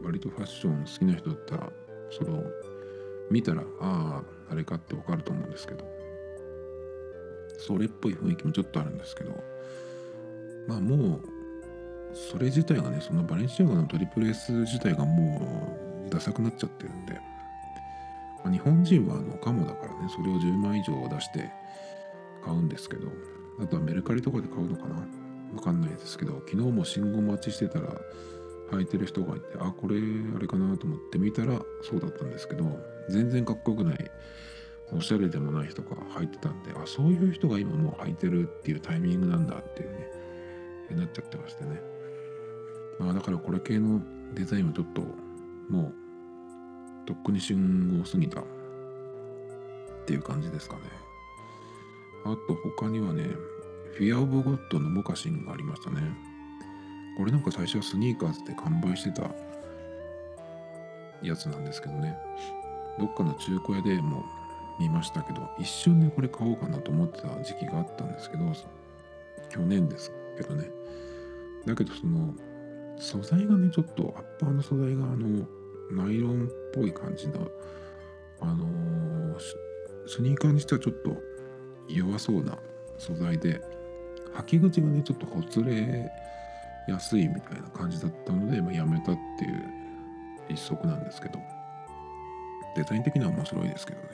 [0.03, 1.71] 割とファッション好きな人だったら
[2.11, 2.43] それを
[3.31, 5.85] 見たらあああれかってわかると思うんですけど。
[7.57, 9.31] それっぽい雰囲気もちょっとあるんですけど。
[10.67, 11.21] まあもう
[12.15, 17.13] それ自体がねそのバレンシアガのトリプル S 自体がもうダサくなっちゃってるんで、
[18.43, 21.49] まあ日本人はあのカモだからねそれを10万以上出して
[22.43, 23.07] 買うんですけど。
[23.61, 24.95] あとはメルカリとかで買うのかな？
[25.55, 26.41] わかんないですけど。
[26.49, 27.89] 昨日も信号待ちしてたら
[28.73, 29.97] 履いてる人がいてあこれ
[30.35, 32.65] あれかなと思って見たらそうだったんですけど
[33.09, 34.11] 全然かっこよくない
[34.91, 40.07] おしゃれでもない人が履いてたんであそういう人が今もう履いてるっていうタイミングなんだっていうね
[40.95, 41.81] なっちゃってましてね。
[42.99, 43.99] まあだからこれ系の
[44.35, 45.01] デザインはちょっと
[45.69, 45.91] も
[47.03, 48.43] うとっくに旬を過ぎたっ
[50.05, 50.81] ていう感じですかね。
[52.25, 53.23] あと他にはね
[53.93, 56.01] フィア・オブ・ゴッドのモカシンがありましたね。
[57.17, 59.29] これなんか最初はスニーカーズで完売してた
[61.21, 62.17] やつなんですけどね。
[62.99, 64.23] どっかの中古屋でも
[64.79, 68.45] 見ましたけど一瞬でこれ買おうかなと思ってた時期があったんですけど
[69.49, 70.69] 去年ですけどね。
[71.65, 72.33] だけどその
[72.97, 75.45] 素材がねちょっとアッパーの素材があの
[75.91, 77.47] ナイロンっぽい感じの
[78.41, 79.39] あのー、
[80.07, 81.15] スニーカーにしてはちょっと
[81.87, 82.57] 弱そうな
[82.97, 83.61] 素材で
[84.35, 86.11] 履き口がねちょっとほつれ
[86.87, 89.63] やすいみたいな感じだったので、まあ、やめたっていう
[90.49, 91.39] 一足なんですけど
[92.75, 94.07] デザイン的には面白いですけどね。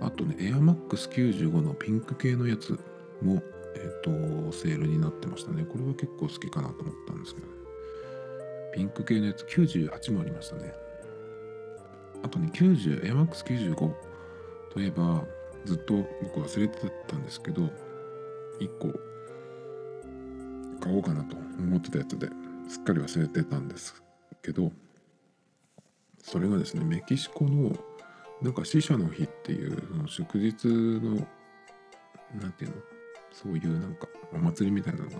[0.00, 2.78] あとね AirMax95 のピンク系のやつ
[3.20, 3.42] も
[3.74, 5.64] えっ、ー、とセールになってましたね。
[5.64, 7.52] これは結構好きかなと思ったんですけどね。
[8.74, 10.72] ピンク系のやつ98もありましたね。
[12.22, 13.92] あとね90 AirMax95
[14.72, 15.24] といえば
[15.64, 17.62] ずっと僕忘れてたんですけど
[18.60, 18.92] 1個
[20.78, 22.28] 買おうかなと思ってたやつで
[22.68, 24.02] すっかり忘れてたんです
[24.42, 24.72] けど
[26.22, 27.76] それがですねメキシコの
[28.42, 31.26] なんか死者の日っていうその祝日の
[32.40, 32.82] 何て言うの
[33.32, 35.16] そういうなんかお祭りみたいなのが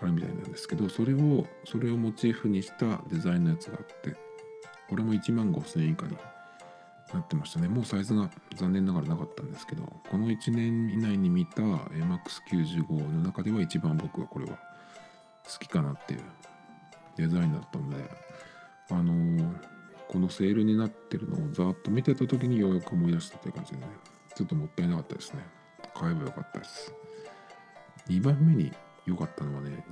[0.00, 4.16] あるみたいなんですけどそれをそれをモチーフにしたデザインのやつがあって
[4.88, 6.16] これも1万5000円以下に
[7.12, 7.68] なってましたね。
[7.68, 14.58] もうサイズが残念ながらなかったんですけどこの1年以内に見た MAX95 の中では一番僕はこれは
[15.50, 16.20] 好きかなっていう
[17.16, 17.96] デザインだったので
[18.90, 19.54] あのー、
[20.08, 23.86] このセールになってるのをざーっと見てた時にようやく思い出したっていう感じでね
[24.34, 25.44] ちょっともったいなかったですね。
[25.94, 26.92] 買えばよかったです。
[28.08, 28.72] 2番目に
[29.04, 29.84] 良かったのはね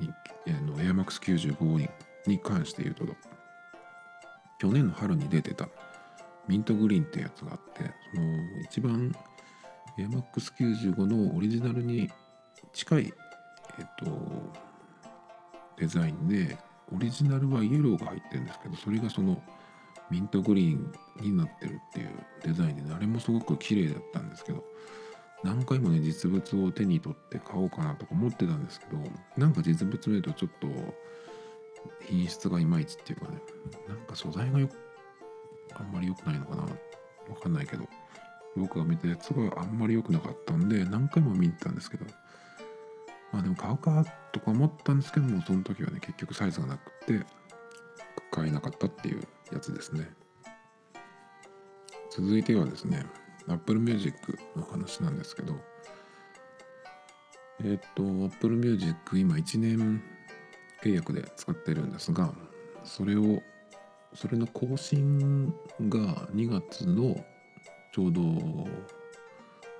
[0.47, 1.89] の AirMax95 に
[2.27, 3.05] に関して言うと
[4.59, 5.69] 去年の春に出てた
[6.49, 9.15] ミントグリーンってやつがあってその一番
[9.99, 12.11] AirMax95 のオリジナルに
[12.73, 13.13] 近い
[13.79, 14.07] えっと
[15.79, 16.57] デザインで
[16.95, 19.43] オリジナルはイエローが入ってるんですけどそれがその
[20.11, 22.11] ミントグリーンになってるっていう
[22.45, 24.63] デザインで、あれもすごく綺麗だったんですけど
[25.43, 28.99] 何回もね実物を手に取って買おうかなとか思ってたんですけど
[29.37, 30.69] なんか実物見るとちょっと
[32.09, 33.39] 品質がいまいちっていうかね
[33.89, 34.69] なんか素材がよ
[35.75, 36.69] あんまり良くないのかなわ
[37.41, 37.85] かんないけど
[38.57, 42.07] 僕が見たやつがあんまり良くなかったんで何回も見に行ったんですけど
[43.37, 47.27] まあでも買うかとか思ったんですけどもその時はね結局サイズがなくて
[48.31, 50.09] 買えなかったっていうやつですね。
[52.11, 53.05] 続いてはですね
[53.47, 55.55] Apple Music の話なんですけど
[57.63, 60.03] えっ、と Apple Music 今1年
[60.83, 62.33] 契約で使ってるんですが
[62.85, 63.43] それを
[64.15, 65.49] それの更新
[65.91, 67.23] が2月の
[67.93, 68.23] ちょうど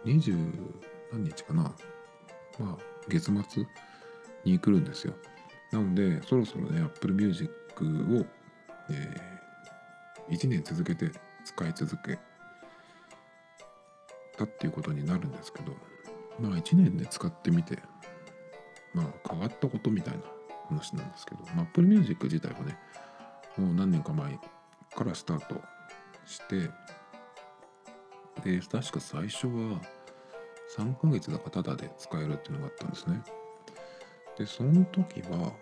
[0.05, 0.53] 20
[1.11, 1.75] 何日かな。
[2.59, 3.65] まあ月末
[4.45, 5.15] に来るんですよ。
[5.73, 7.51] なのでそろそろね Apple Music
[7.85, 8.27] を、
[8.91, 11.11] えー、1年続けて
[11.45, 12.19] 使い続け
[14.37, 15.73] たっていうことになるんですけど
[16.41, 17.79] まあ1年で使ってみて
[18.95, 20.21] まあ変わったことみたいな
[20.69, 22.79] 話なんですけど、まあ、Apple Music 自体はね
[23.57, 24.39] もう何年か前
[24.95, 25.61] からスタート
[26.25, 26.71] して
[28.45, 29.81] で確か最初は
[30.77, 33.23] 3ヶ月だかタダで使えるっていうのがあったんですね。
[34.39, 35.53] でその時は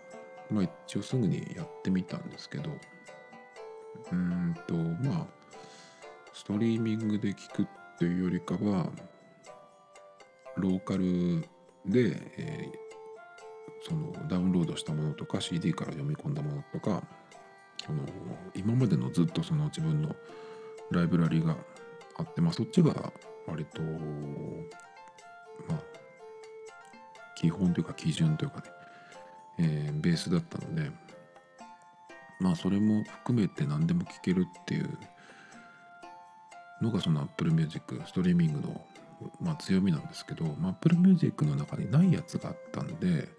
[0.49, 2.69] まあ一応すぐにやってみたんですけど
[4.11, 5.27] うんとまあ
[6.33, 8.91] ストリーミングで聞くっというよりかは
[10.57, 11.47] ローカル
[11.85, 17.03] で、えー、そのダウンロードしたものとか CD から読み込んだものとか
[17.85, 18.03] その
[18.53, 20.13] 今までのずっとその自分の
[20.91, 21.55] ライブラリが
[22.17, 23.13] あって、まあ、そっちが
[23.47, 23.81] 割と
[25.67, 25.79] まあ
[27.35, 28.63] 基本というか基準というかね、
[29.59, 30.91] えー、ベースだったので
[32.39, 34.89] まあそれも含めて何でも聴けるっていう
[36.81, 38.85] のがその Apple Music ストリーミングの、
[39.41, 43.29] まあ、強みなんですけど、まあ、Apple Music の中にないやつがあったんで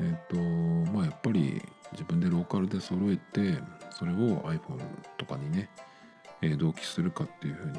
[0.00, 3.58] えっ、ー、とまあやっぱり自分でローカルで揃えて
[3.90, 4.80] それを iPhone
[5.18, 5.68] とかにね、
[6.42, 7.78] えー、同期するかっていうふうに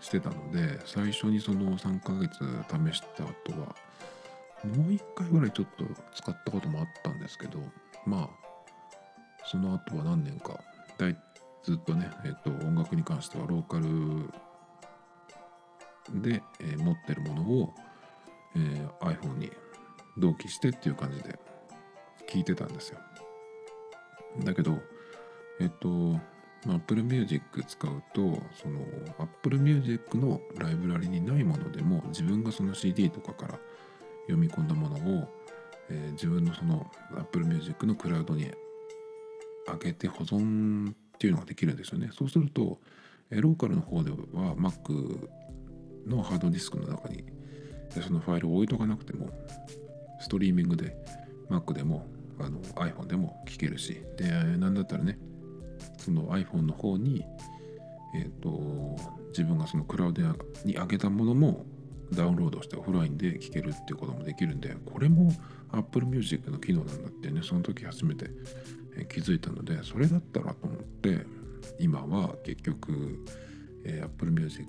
[0.00, 2.38] してたので最初にその3ヶ月
[2.92, 3.74] 試した後は
[4.64, 5.84] もう1回ぐらいちょっと
[6.14, 7.58] 使ったこともあったんですけど
[8.06, 8.28] まあ
[9.44, 10.60] その後は何年か
[10.98, 11.16] 大
[11.62, 14.30] ずっとね、えっと、音楽に関してはローカル
[16.22, 17.74] で、えー、持ってるものを、
[18.56, 19.50] えー、iPhone に
[20.16, 21.38] 同期してっていう感じで
[22.28, 22.98] 聞いてたんですよ。
[24.44, 24.78] だけど、
[25.60, 26.18] えっと、
[26.66, 28.80] Apple Music 使うと、その
[29.18, 33.58] Apple Music のライブラリにないものでも自分がその CD とかから
[34.26, 35.28] 読み込んだものを、
[35.88, 38.50] えー、自分のその Apple Music のクラウドに
[39.66, 42.10] 上げて保存っていうのができるんですよね。
[42.12, 42.78] そうすると、
[43.30, 44.16] えローカルの方では
[44.56, 45.28] Mac
[46.06, 47.24] のハードディスクの中に
[47.90, 49.30] そのファイルを置いとかなくても
[50.20, 50.96] ストリーミングで
[51.50, 52.06] Mac でも
[52.38, 55.18] あの iPhone でも聞けるしでなんだったらね
[55.98, 57.24] その iPhone の方に
[58.14, 58.96] え、ー、と
[59.28, 60.22] 自分がそのクラウド
[60.64, 61.66] に上げたものも
[62.12, 65.30] ダウンロードしてオフラインで聴けるっていうこともできるんでこれも
[65.72, 68.30] Apple Music の機能なんだってねその時初めて
[69.08, 71.26] 気づいたのでそれだったらと思って
[71.78, 73.24] 今は結局、
[73.84, 74.66] えー、Apple Music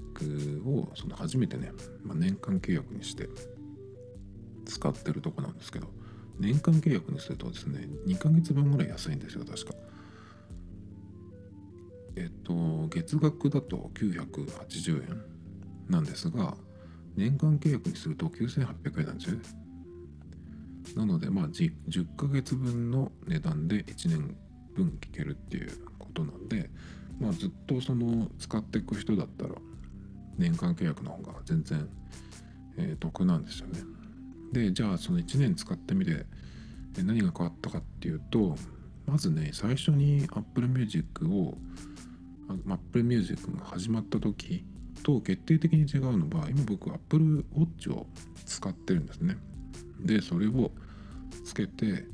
[0.66, 1.72] をその初めてね、
[2.04, 3.30] まあ、年間契約にして
[4.66, 5.88] 使ってるとこなんですけど
[6.38, 9.79] 年間契約にするとですね2ヶ月分ぐらい安いんですよ確か。
[12.50, 15.22] と月額だと980円
[15.88, 16.56] なんですが
[17.16, 19.42] 年間契約にすると9800円なんですよね。
[20.96, 24.36] なのでまあ 10, 10ヶ月分の値段で1年
[24.74, 25.70] 分聞けるっていう
[26.00, 26.72] ことなんで
[27.20, 29.54] まあずっとその使っていく人だったら
[30.38, 31.88] 年間契約の方が全然、
[32.78, 33.82] えー、得なんですよね。
[34.52, 36.26] でじゃあその1年使ってみて
[36.98, 38.56] 何が変わったかっていうと
[39.06, 41.56] まずね最初に Apple Music を
[42.50, 44.66] Apple Music が始まった時
[45.04, 48.08] と決定的に違うのは今僕 Apple Watch を
[48.46, 49.38] 使ってるんですね。
[50.00, 50.72] でそれを
[51.44, 52.06] つけて、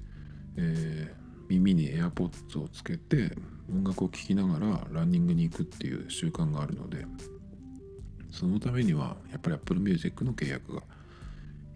[0.57, 3.31] えー、耳に AirPods をつけて
[3.69, 7.05] 音楽を聴きながらランニングに行くっていう習慣があるので
[8.31, 10.83] そのためにはやっぱり Apple Music の契約が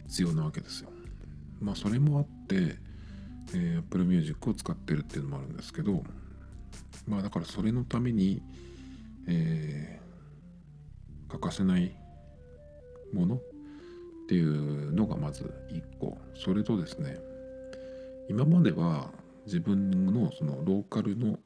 [0.07, 0.89] 必要なわけですよ。
[1.61, 2.77] まあそれもあって、
[3.53, 6.03] えー、Apple Music を使ってるっていうのもあるんですけど
[7.07, 8.41] まあだからそれのために、
[9.27, 11.95] えー、欠かせない
[13.13, 13.39] ものっ
[14.27, 16.17] ていうのがまず1個。
[16.35, 17.17] それとですね
[18.29, 19.09] 今までは
[19.45, 21.39] 自分のそのローカルの、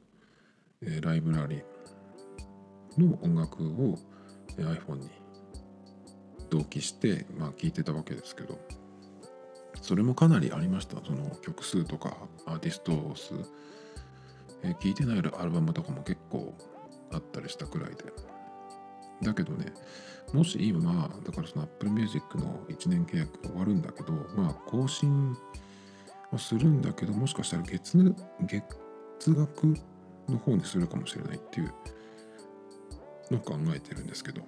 [0.82, 1.62] えライブラリ
[2.98, 3.98] の音楽を
[4.58, 5.10] iPhone に
[6.50, 8.58] 同期して、まあ、聞いてたわけですけど
[9.80, 10.96] それもかなりありました。
[11.04, 13.34] その曲数とかアーティスト数、
[14.64, 16.54] えー、聞いてないアルバムとかも結構
[17.12, 18.04] あったりしたくらいで。
[19.22, 19.72] だけどね
[20.32, 25.36] もし今だからその Apple Music の1年契約終わるんだけどまあ更新
[26.32, 27.96] はするんだけどもしかしたら月
[28.46, 29.74] 月額
[30.28, 31.72] の方にするかもしれないっていう
[33.30, 34.42] のを考えてるんですけど。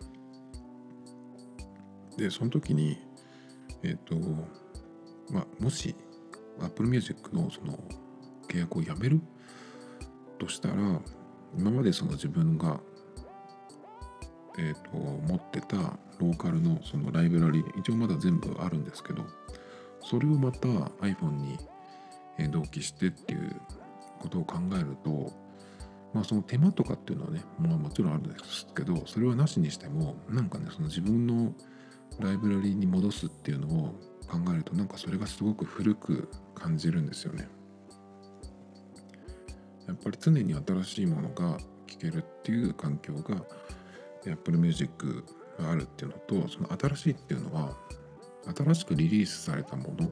[2.17, 2.99] でその時に
[3.83, 4.17] えっ、ー、と
[5.31, 5.95] まあもし
[6.61, 7.79] Apple Music のその
[8.49, 9.21] 契約をやめる
[10.39, 10.75] としたら
[11.57, 12.81] 今までその自分が
[14.59, 15.77] えーと、持ってた
[16.19, 19.25] ローカルのそのライブラリ一応まだ全部あるんですけど
[20.01, 21.59] それをまた iPhone に
[22.51, 23.61] 同期してっていう
[24.19, 25.33] ことを考えると
[26.15, 31.53] まあその手間とかっていうのはね、まあ、もちろんあるんですけどそれはなしにしてもなんかねその自分の
[32.19, 33.95] ライブラリに戻すっていうのを
[34.27, 37.49] 考えるとなんかそれがすごく古く感じるんですよね。
[39.87, 43.43] やっぱり常に新しいものが聴けるっていう環境が
[44.31, 45.25] Apple Music
[45.59, 47.77] があるっていうのとその新しいっていうのは
[48.57, 50.11] 新しくリリースされたものっ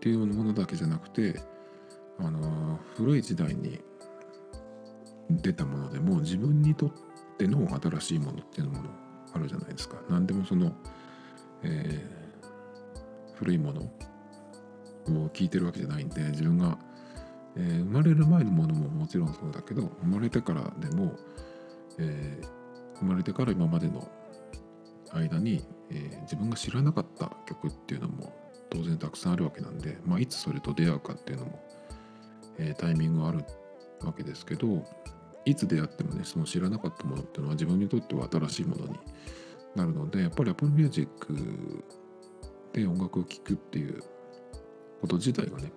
[0.00, 1.40] ていうものだけじゃなくて
[2.18, 3.80] あの古い時代に
[5.30, 6.90] 出たものでも自分にとっ
[7.38, 8.90] ての新しいものっていうもの
[9.34, 9.96] あるじゃないですか。
[10.10, 10.74] 何でもその、
[11.62, 16.78] えー、古いものを聞いてるわけじゃないんで自分が、
[17.56, 21.12] えー、生まれる前のものももちろんそうだけど生まれてからでも、
[21.98, 22.62] えー
[23.02, 24.08] 生まれてから今までの
[25.12, 28.32] 間に、え、自分が知らなかった曲っていうのも
[28.70, 31.60] 当然たくさんあるわけなんで、まあ、いつそれと出会うかっていうのも、
[32.58, 33.44] え、タイミングがある
[34.02, 34.84] わけですけど
[35.44, 38.98] いつ出会ってもねその知らなかったものっていうのは自分にとっては新しいものに
[39.74, 41.08] なるのでやっぱり Apple Music
[42.72, 44.00] で音楽を聴くっていう
[45.00, 45.72] こと自体がね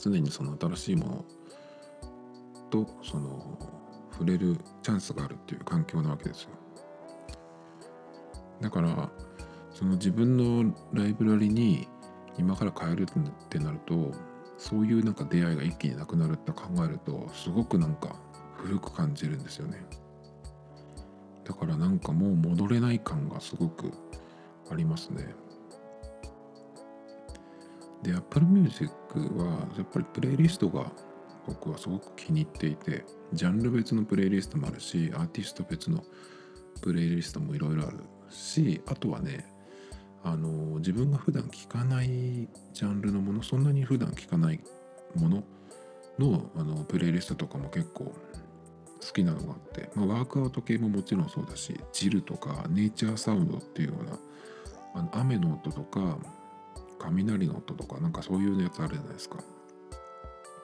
[0.00, 1.24] 常にその新しいもの
[2.70, 3.58] とその
[4.12, 6.50] 触れるチャンスがあるっていう環境なわけですよ。
[8.60, 9.10] だから
[9.72, 11.88] その自分のライブラリに
[12.38, 14.12] 今から変えるってなると
[14.58, 18.16] そういうなんか出会いが一気になくなるって考えるとすごくなんか
[18.56, 19.84] 古く感じるんですよね。
[21.44, 23.90] だからなんかもう戻れない感がすごく
[24.70, 25.34] ありますね。
[28.02, 28.90] で Apple Music
[29.36, 30.90] はやっぱりプレイリストが
[31.46, 36.02] 僕はすごく気に入っていてジャンル別のプレイリストもあるしアーティスト別の
[36.80, 37.98] プレイリストもいろいろある
[38.30, 39.44] しあとはね
[40.22, 44.60] あの自分が普段聴かないジャンルのものそんなに普段聴かない
[45.14, 45.42] もの
[46.18, 48.14] のあのプレイリストとかも結構好
[49.12, 54.18] きなのがあって、まあ、ワークアウト系ももちろんそうだしジルとかネイチャーサウンドっていうような
[54.94, 56.18] あの雨の音とか
[57.00, 59.38] 雷の音とかなんかそういうやつあるじゃないですか。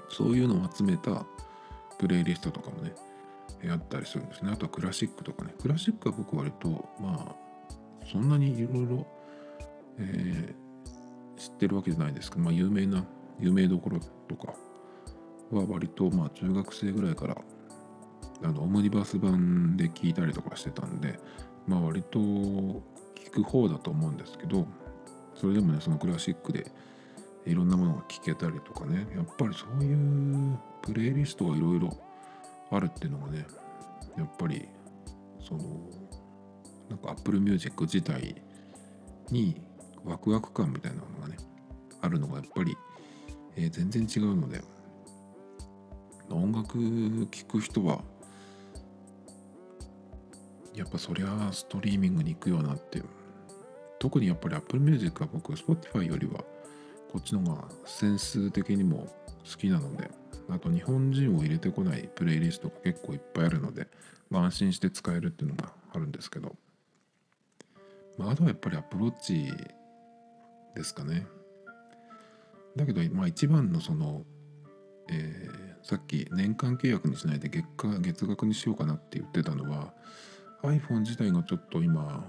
[0.09, 1.27] そういうのを集めた
[1.99, 2.95] プレイリストとかもね
[3.69, 4.51] あったりするんですね。
[4.53, 5.55] あとはクラシックとかね。
[5.61, 6.69] クラシックは僕割と
[7.01, 7.37] まあ
[8.11, 9.07] そんなにいろいろ
[11.37, 13.05] 知ってるわけじゃないですけど、まあ、有名な
[13.41, 14.55] 有名どころとか
[15.51, 17.37] は割とまあ中学生ぐらいから
[18.43, 21.19] あのオムニバス版で聞いたりとかしてたんで
[21.67, 22.83] まあ割と聞
[23.33, 24.67] く方だと思うんですけど
[25.37, 26.67] それでもねそのクラシックで
[27.45, 29.07] いろんなものが聴けたりとかね。
[29.15, 31.91] やっぱりそういうプレイリストがいろいろ
[32.71, 33.47] あるっていうのがね
[34.17, 34.69] やっぱり
[35.41, 35.61] その
[36.89, 38.43] なんか Apple Music 自体
[39.31, 39.61] に
[40.05, 41.37] ワクワク感みたいなのがね
[42.01, 42.77] あるのがやっぱり、
[43.57, 44.61] えー、全然違うので
[46.31, 46.79] 音楽
[47.31, 48.03] 聴く人は
[50.75, 53.03] やっぱそりゃストリーミングに行くよなって
[53.99, 56.45] 特にやっぱり Apple Music は僕 Spotify よりは
[57.11, 59.07] こっちの方がセンス的にも
[59.51, 60.11] 好きなので
[60.49, 63.89] あと日本人を入れてこないプレイリストが結構いっぱいあるので、
[64.31, 66.55] まあ、安心して使えるっていうのがあるんですけど、
[68.19, 69.53] まあ、あとはやっぱりアプローチ
[70.75, 71.27] ですかね。
[72.77, 74.25] だけど、まあ、一番のその、
[75.11, 79.95] えー、さっき年間契約にしないで月額にしようかなって言ってたのは
[80.63, 82.25] iPhone 自体がちょっと今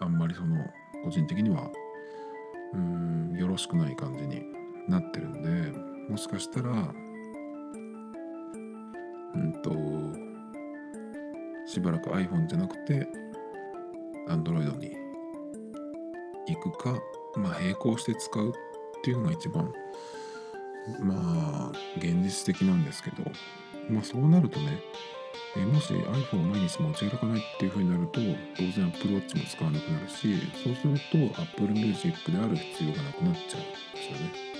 [0.00, 0.56] あんまりその
[1.04, 1.70] 個人的には
[2.74, 4.42] うんよろしくない感じに
[4.88, 5.78] なってるんで
[6.08, 6.70] もしかしたら
[9.34, 9.70] うんと
[11.66, 13.08] しばらく iPhone じゃなくて
[14.28, 14.96] Android に
[16.46, 16.98] 行くか
[17.36, 18.52] まあ並行して使うっ
[19.02, 19.72] ていうのが一番
[21.00, 23.24] まあ現実的なんですけど
[23.88, 24.80] まあそうなるとね
[25.56, 28.20] えもし iPhone を毎日持ち歩かないっていう風になると
[28.56, 30.98] 当然 Apple Watch も使わなくなるしそうする
[31.34, 33.64] と Apple Music である必要がなくなっちゃうん
[33.94, 34.52] ですよね。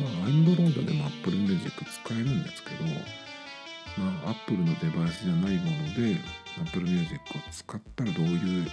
[0.00, 2.84] まあ Android でも Apple Music 使えるんですけど
[3.96, 6.16] まあ Apple のデバイスじゃないもので
[6.60, 8.70] Apple Music を使ったらどういう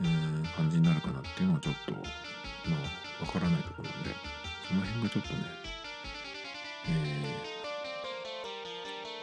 [0.00, 2.76] うん感じになるかなっていうのはちょっとま
[3.20, 4.10] あわからないところなんで
[4.68, 5.44] その辺がちょっとね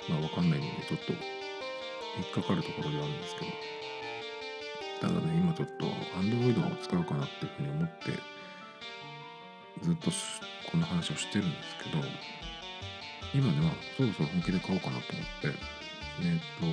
[0.10, 1.20] まあ、わかんないので、ちょっと引
[2.24, 3.52] っかかるところではあるんですけど、
[5.02, 5.86] ただね、今ちょっと
[6.20, 8.12] Android を使うかなっていうふうに思って、
[9.82, 10.12] ずっと
[10.72, 12.04] この話をしてるんですけど、
[13.34, 15.60] 今ではそろそろ本気で買おうかなと思って、
[16.22, 16.66] えっ、と、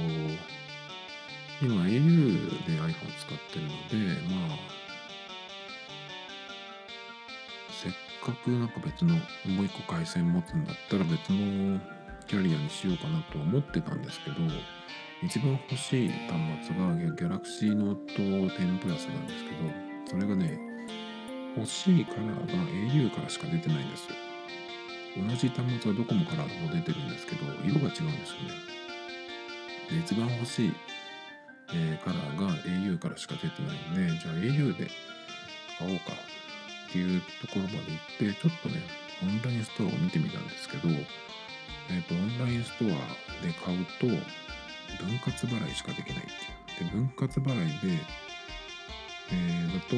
[1.62, 4.58] 今 au で iPhone 使ってるので、まあ、
[7.70, 7.92] せっ
[8.24, 11.78] かくなんか別のもう一個回線持つんだったら別の
[12.26, 14.36] キャリアにしようかなと思ってたんですけど
[15.22, 20.58] 一番欲しい端末が Galaxy Note 10 Plus なんですけどそれがね
[21.56, 24.16] 欲しいカラーが au からしか出てないんですよ。
[25.16, 28.76] 同じ端末はドコモからも出てるんですけど色が違うんですよね。
[29.90, 30.72] で一番欲しい、
[31.72, 34.90] えー、カラーが au からしか出てないんでじゃあ au で
[35.78, 36.12] 買おうか
[36.88, 38.82] っていうところまで行ってちょっとね
[39.22, 40.88] オンラインストアを見てみたんですけど
[41.90, 42.88] えっ、ー、と、オンラインストア
[43.44, 46.20] で買うと、分割払いしかできないっ
[46.76, 46.90] ていう。
[46.90, 48.02] で、分割払いで、
[49.32, 49.96] えー、だと、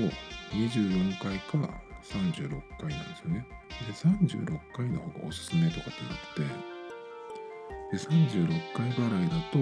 [0.55, 1.59] 24回か
[2.03, 3.47] 36回なんですよね。
[3.86, 6.68] で、36回の方がおすすめとかってなって
[7.91, 9.59] で、36回払いだと、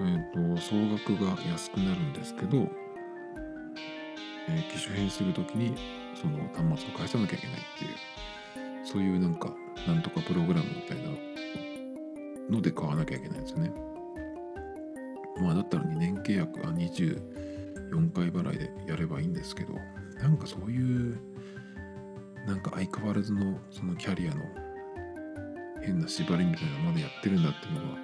[0.00, 2.68] えっ、ー、と、総額が安くなるんですけど、
[4.48, 5.76] えー、機種変するときに、
[6.14, 9.52] その端末を返さなきゃいけないっていう、そういうなんか、
[9.86, 11.10] なんとかプログラムみたいな
[12.50, 13.72] ので買わなきゃいけないんですよね。
[15.40, 19.74] まあだったら2年契約は24回払いでやればいいんですけど、
[20.20, 21.18] なんかそういう、
[22.46, 24.42] なんか相変わらずのそのキャリアの
[25.82, 27.98] 変な縛りみたいなのまでやってるんだっていうのが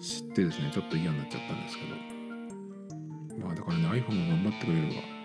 [0.00, 3.44] 知ってですね、ちょっと嫌になっちゃったんですけど。
[3.44, 5.17] まあだからね、iPhone が頑張ってくれれば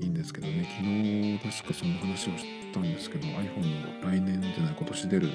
[0.00, 5.30] いいんですけどね、昨日確かそんな話をし、たんですけど iPhone の来年じゃない今年出る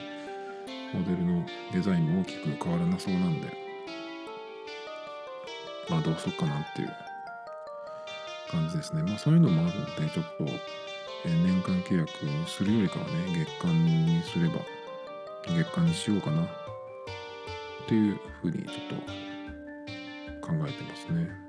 [0.93, 3.47] モデルのデザインも大きく変わらなそうなんで
[5.89, 6.89] まあどうしよっかなっていう
[8.49, 10.45] 感じですねまあそういうのもあるのでちょっと、
[11.25, 12.09] 年間契約
[12.47, 14.61] するよりかはね月間にすれば
[15.47, 16.47] 月間にしようかなっ
[17.87, 18.99] ていうふうにちょっ
[20.41, 21.44] と考えてますね。